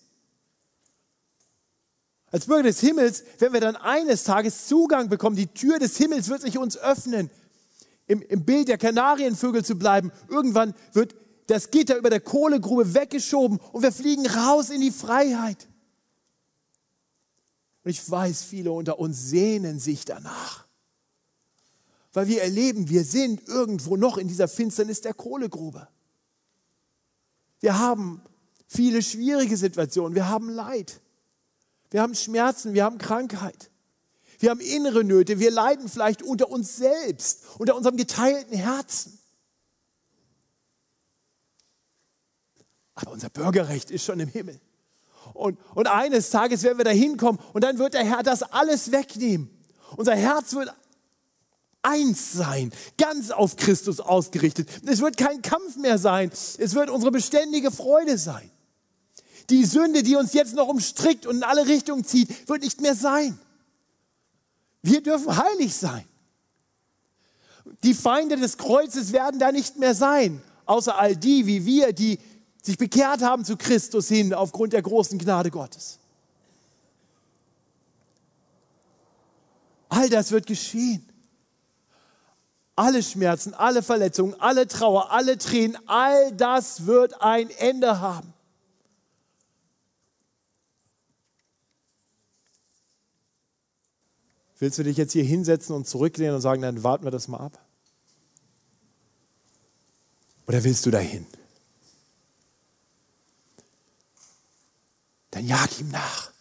Als 2.30 2.46
Bürger 2.46 2.64
des 2.64 2.80
Himmels 2.80 3.24
werden 3.38 3.52
wir 3.52 3.60
dann 3.60 3.76
eines 3.76 4.24
Tages 4.24 4.66
Zugang 4.66 5.08
bekommen. 5.10 5.36
Die 5.36 5.48
Tür 5.48 5.78
des 5.78 5.96
Himmels 5.98 6.28
wird 6.28 6.40
sich 6.40 6.56
uns 6.56 6.78
öffnen 6.78 7.30
im, 8.06 8.22
im 8.22 8.44
Bild 8.44 8.68
der 8.68 8.78
Kanarienvögel 8.78 9.64
zu 9.64 9.76
bleiben, 9.76 10.12
irgendwann 10.28 10.74
wird 10.92 11.14
das 11.46 11.70
Gitter 11.70 11.96
über 11.96 12.10
der 12.10 12.20
Kohlegrube 12.20 12.94
weggeschoben 12.94 13.58
und 13.72 13.82
wir 13.82 13.92
fliegen 13.92 14.26
raus 14.26 14.70
in 14.70 14.80
die 14.80 14.90
Freiheit. 14.90 15.68
Und 17.84 17.90
ich 17.90 18.10
weiß, 18.10 18.44
viele 18.44 18.70
unter 18.72 18.98
uns 18.98 19.28
sehnen 19.28 19.78
sich 19.78 20.04
danach. 20.04 20.66
Weil 22.12 22.28
wir 22.28 22.42
erleben, 22.42 22.88
wir 22.88 23.04
sind 23.04 23.48
irgendwo 23.48 23.96
noch 23.96 24.18
in 24.18 24.28
dieser 24.28 24.48
Finsternis 24.48 25.00
der 25.00 25.14
Kohlegrube. 25.14 25.88
Wir 27.60 27.78
haben 27.78 28.22
viele 28.66 29.02
schwierige 29.02 29.56
Situationen, 29.56 30.14
wir 30.14 30.28
haben 30.28 30.50
Leid, 30.50 31.00
wir 31.90 32.02
haben 32.02 32.14
Schmerzen, 32.14 32.74
wir 32.74 32.84
haben 32.84 32.98
Krankheit. 32.98 33.70
Wir 34.42 34.50
haben 34.50 34.60
innere 34.60 35.04
Nöte. 35.04 35.38
Wir 35.38 35.52
leiden 35.52 35.88
vielleicht 35.88 36.20
unter 36.20 36.50
uns 36.50 36.76
selbst, 36.76 37.44
unter 37.58 37.76
unserem 37.76 37.96
geteilten 37.96 38.56
Herzen. 38.56 39.16
Aber 42.96 43.12
unser 43.12 43.30
Bürgerrecht 43.30 43.92
ist 43.92 44.04
schon 44.04 44.18
im 44.18 44.28
Himmel. 44.28 44.60
Und, 45.32 45.58
und 45.76 45.86
eines 45.86 46.30
Tages 46.30 46.64
werden 46.64 46.78
wir 46.78 46.84
da 46.84 46.90
hinkommen 46.90 47.40
und 47.52 47.62
dann 47.62 47.78
wird 47.78 47.94
der 47.94 48.04
Herr 48.04 48.24
das 48.24 48.42
alles 48.42 48.90
wegnehmen. 48.90 49.48
Unser 49.96 50.16
Herz 50.16 50.54
wird 50.54 50.74
eins 51.82 52.32
sein, 52.32 52.72
ganz 52.96 53.30
auf 53.30 53.56
Christus 53.56 54.00
ausgerichtet. 54.00 54.68
Es 54.86 55.00
wird 55.00 55.16
kein 55.16 55.42
Kampf 55.42 55.76
mehr 55.76 55.98
sein. 55.98 56.30
Es 56.30 56.74
wird 56.74 56.90
unsere 56.90 57.10
beständige 57.10 57.70
Freude 57.70 58.18
sein. 58.18 58.50
Die 59.50 59.64
Sünde, 59.64 60.02
die 60.02 60.16
uns 60.16 60.32
jetzt 60.32 60.54
noch 60.54 60.68
umstrickt 60.68 61.26
und 61.26 61.36
in 61.36 61.42
alle 61.42 61.66
Richtungen 61.66 62.04
zieht, 62.04 62.48
wird 62.48 62.62
nicht 62.62 62.80
mehr 62.80 62.94
sein. 62.94 63.38
Wir 64.82 65.02
dürfen 65.02 65.36
heilig 65.36 65.74
sein. 65.74 66.04
Die 67.82 67.94
Feinde 67.94 68.36
des 68.36 68.58
Kreuzes 68.58 69.12
werden 69.12 69.38
da 69.38 69.52
nicht 69.52 69.78
mehr 69.78 69.94
sein. 69.94 70.42
außer 70.64 70.96
all 70.96 71.16
die 71.16 71.46
wie 71.46 71.66
wir, 71.66 71.92
die 71.92 72.18
sich 72.62 72.78
bekehrt 72.78 73.22
haben 73.22 73.44
zu 73.44 73.56
Christus 73.56 74.08
hin 74.08 74.32
aufgrund 74.32 74.72
der 74.72 74.82
großen 74.82 75.18
Gnade 75.18 75.50
Gottes. 75.50 75.98
All 79.88 80.08
das 80.08 80.30
wird 80.30 80.46
geschehen. 80.46 81.11
Alle 82.74 83.02
Schmerzen, 83.02 83.54
alle 83.54 83.82
Verletzungen, 83.82 84.34
alle 84.40 84.66
Trauer, 84.66 85.10
alle 85.10 85.36
Tränen, 85.36 85.76
all 85.86 86.32
das 86.32 86.86
wird 86.86 87.20
ein 87.20 87.50
Ende 87.50 88.00
haben. 88.00 88.32
Willst 94.58 94.78
du 94.78 94.84
dich 94.84 94.96
jetzt 94.96 95.12
hier 95.12 95.24
hinsetzen 95.24 95.74
und 95.74 95.88
zurücklehnen 95.88 96.36
und 96.36 96.40
sagen, 96.40 96.62
dann 96.62 96.82
warten 96.84 97.04
wir 97.04 97.10
das 97.10 97.28
mal 97.28 97.40
ab? 97.40 97.58
Oder 100.46 100.62
willst 100.64 100.86
du 100.86 100.90
dahin? 100.90 101.26
Dann 105.32 105.46
jag 105.46 105.80
ihm 105.80 105.88
nach. 105.88 106.31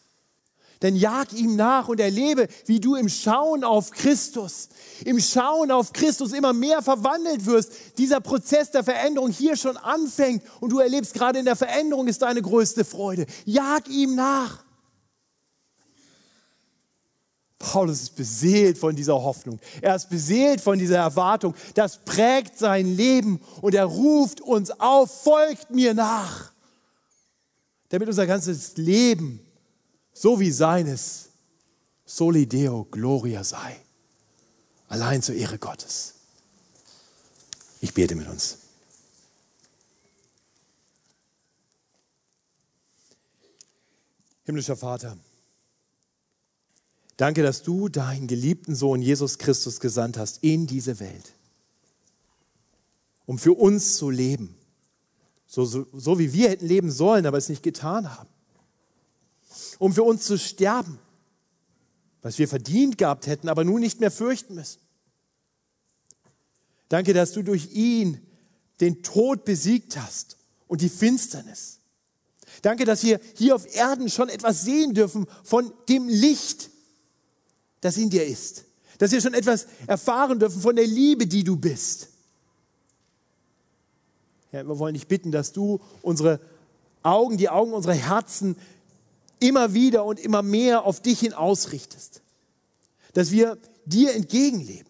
Dann 0.81 0.95
jag 0.95 1.31
ihm 1.33 1.55
nach 1.55 1.87
und 1.89 1.99
erlebe, 1.99 2.47
wie 2.65 2.79
du 2.79 2.95
im 2.95 3.07
Schauen 3.07 3.63
auf 3.63 3.91
Christus, 3.91 4.69
im 5.05 5.19
Schauen 5.19 5.69
auf 5.69 5.93
Christus 5.93 6.33
immer 6.33 6.53
mehr 6.53 6.81
verwandelt 6.81 7.45
wirst. 7.45 7.71
Dieser 7.99 8.19
Prozess 8.19 8.71
der 8.71 8.83
Veränderung 8.83 9.29
hier 9.29 9.55
schon 9.55 9.77
anfängt 9.77 10.43
und 10.59 10.71
du 10.71 10.79
erlebst 10.79 11.13
gerade 11.13 11.37
in 11.37 11.45
der 11.45 11.55
Veränderung 11.55 12.07
ist 12.07 12.23
deine 12.23 12.41
größte 12.41 12.83
Freude. 12.83 13.27
Jag 13.45 13.87
ihm 13.89 14.15
nach. 14.15 14.63
Paulus 17.59 18.01
ist 18.01 18.15
beseelt 18.15 18.79
von 18.79 18.95
dieser 18.95 19.13
Hoffnung. 19.13 19.59
Er 19.81 19.95
ist 19.95 20.09
beseelt 20.09 20.61
von 20.61 20.79
dieser 20.79 20.97
Erwartung. 20.97 21.53
Das 21.75 22.03
prägt 22.03 22.57
sein 22.57 22.87
Leben 22.87 23.39
und 23.61 23.75
er 23.75 23.85
ruft 23.85 24.41
uns 24.41 24.71
auf, 24.79 25.21
folgt 25.21 25.69
mir 25.69 25.93
nach, 25.93 26.51
damit 27.89 28.07
unser 28.07 28.25
ganzes 28.25 28.77
Leben 28.77 29.45
so 30.21 30.39
wie 30.39 30.51
seines 30.51 31.29
Soli 32.05 32.45
Deo 32.45 32.85
Gloria 32.91 33.43
sei. 33.43 33.75
Allein 34.87 35.23
zur 35.23 35.33
Ehre 35.33 35.57
Gottes. 35.57 36.13
Ich 37.79 37.91
bete 37.95 38.13
mit 38.13 38.27
uns. 38.27 38.59
Himmlischer 44.43 44.75
Vater, 44.75 45.17
danke, 47.17 47.41
dass 47.41 47.63
du 47.63 47.89
deinen 47.89 48.27
geliebten 48.27 48.75
Sohn 48.75 49.01
Jesus 49.01 49.39
Christus 49.39 49.79
gesandt 49.79 50.19
hast 50.19 50.43
in 50.43 50.67
diese 50.67 50.99
Welt, 50.99 51.33
um 53.25 53.39
für 53.39 53.53
uns 53.53 53.97
zu 53.97 54.11
leben, 54.11 54.55
so, 55.47 55.65
so, 55.65 55.87
so 55.93 56.19
wie 56.19 56.31
wir 56.31 56.49
hätten 56.49 56.67
leben 56.67 56.91
sollen, 56.91 57.25
aber 57.25 57.39
es 57.39 57.49
nicht 57.49 57.63
getan 57.63 58.15
haben 58.15 58.29
um 59.81 59.93
für 59.93 60.03
uns 60.03 60.25
zu 60.25 60.37
sterben, 60.37 60.99
was 62.21 62.37
wir 62.37 62.47
verdient 62.47 62.99
gehabt 62.99 63.25
hätten, 63.25 63.49
aber 63.49 63.63
nun 63.63 63.81
nicht 63.81 63.99
mehr 63.99 64.11
fürchten 64.11 64.53
müssen. 64.53 64.79
Danke, 66.87 67.13
dass 67.13 67.31
du 67.31 67.41
durch 67.41 67.71
ihn 67.71 68.21
den 68.79 69.01
Tod 69.01 69.43
besiegt 69.43 69.97
hast 69.97 70.37
und 70.67 70.81
die 70.81 70.89
Finsternis. 70.89 71.79
Danke, 72.61 72.85
dass 72.85 73.03
wir 73.03 73.19
hier 73.35 73.55
auf 73.55 73.73
Erden 73.73 74.07
schon 74.11 74.29
etwas 74.29 74.61
sehen 74.61 74.93
dürfen 74.93 75.25
von 75.43 75.73
dem 75.89 76.07
Licht, 76.07 76.69
das 77.79 77.97
in 77.97 78.11
dir 78.11 78.27
ist. 78.27 78.65
Dass 78.99 79.11
wir 79.11 79.19
schon 79.19 79.33
etwas 79.33 79.65
erfahren 79.87 80.37
dürfen 80.37 80.61
von 80.61 80.75
der 80.75 80.85
Liebe, 80.85 81.25
die 81.25 81.43
du 81.43 81.55
bist. 81.55 82.09
Ja, 84.51 84.61
wir 84.61 84.77
wollen 84.77 84.93
dich 84.93 85.07
bitten, 85.07 85.31
dass 85.31 85.53
du 85.53 85.81
unsere 86.03 86.39
Augen, 87.01 87.37
die 87.37 87.49
Augen 87.49 87.73
unserer 87.73 87.95
Herzen 87.95 88.55
immer 89.41 89.73
wieder 89.73 90.05
und 90.05 90.19
immer 90.19 90.41
mehr 90.41 90.85
auf 90.85 91.01
dich 91.01 91.19
hin 91.19 91.33
ausrichtest. 91.33 92.21
Dass 93.13 93.31
wir 93.31 93.57
dir 93.85 94.13
entgegenleben. 94.13 94.89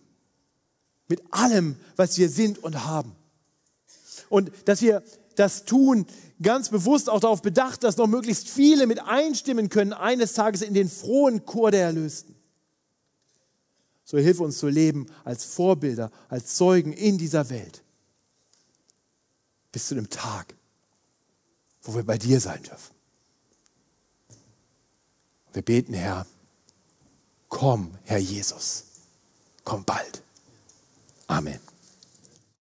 Mit 1.07 1.21
allem, 1.31 1.75
was 1.95 2.17
wir 2.17 2.29
sind 2.29 2.63
und 2.63 2.85
haben. 2.85 3.15
Und 4.29 4.51
dass 4.65 4.81
wir 4.81 5.03
das 5.35 5.65
tun, 5.65 6.05
ganz 6.41 6.69
bewusst 6.69 7.09
auch 7.09 7.19
darauf 7.19 7.41
bedacht, 7.41 7.83
dass 7.83 7.97
noch 7.97 8.07
möglichst 8.07 8.49
viele 8.49 8.87
mit 8.87 8.99
einstimmen 8.99 9.69
können, 9.69 9.93
eines 9.93 10.33
Tages 10.33 10.61
in 10.61 10.73
den 10.73 10.89
frohen 10.89 11.45
Chor 11.45 11.71
der 11.71 11.85
Erlösten. 11.85 12.35
So 14.03 14.17
hilf 14.17 14.39
uns 14.39 14.57
zu 14.57 14.67
leben 14.67 15.07
als 15.23 15.45
Vorbilder, 15.45 16.11
als 16.27 16.55
Zeugen 16.55 16.93
in 16.93 17.17
dieser 17.17 17.49
Welt. 17.49 17.83
Bis 19.71 19.87
zu 19.87 19.95
dem 19.95 20.09
Tag, 20.09 20.53
wo 21.81 21.95
wir 21.95 22.03
bei 22.03 22.17
dir 22.17 22.39
sein 22.41 22.61
dürfen. 22.63 23.00
Wir 25.53 25.61
beten, 25.61 25.93
Herr, 25.93 26.25
komm, 27.49 27.97
Herr 28.03 28.19
Jesus, 28.19 28.85
komm 29.63 29.83
bald. 29.83 30.21
Amen. 31.27 31.59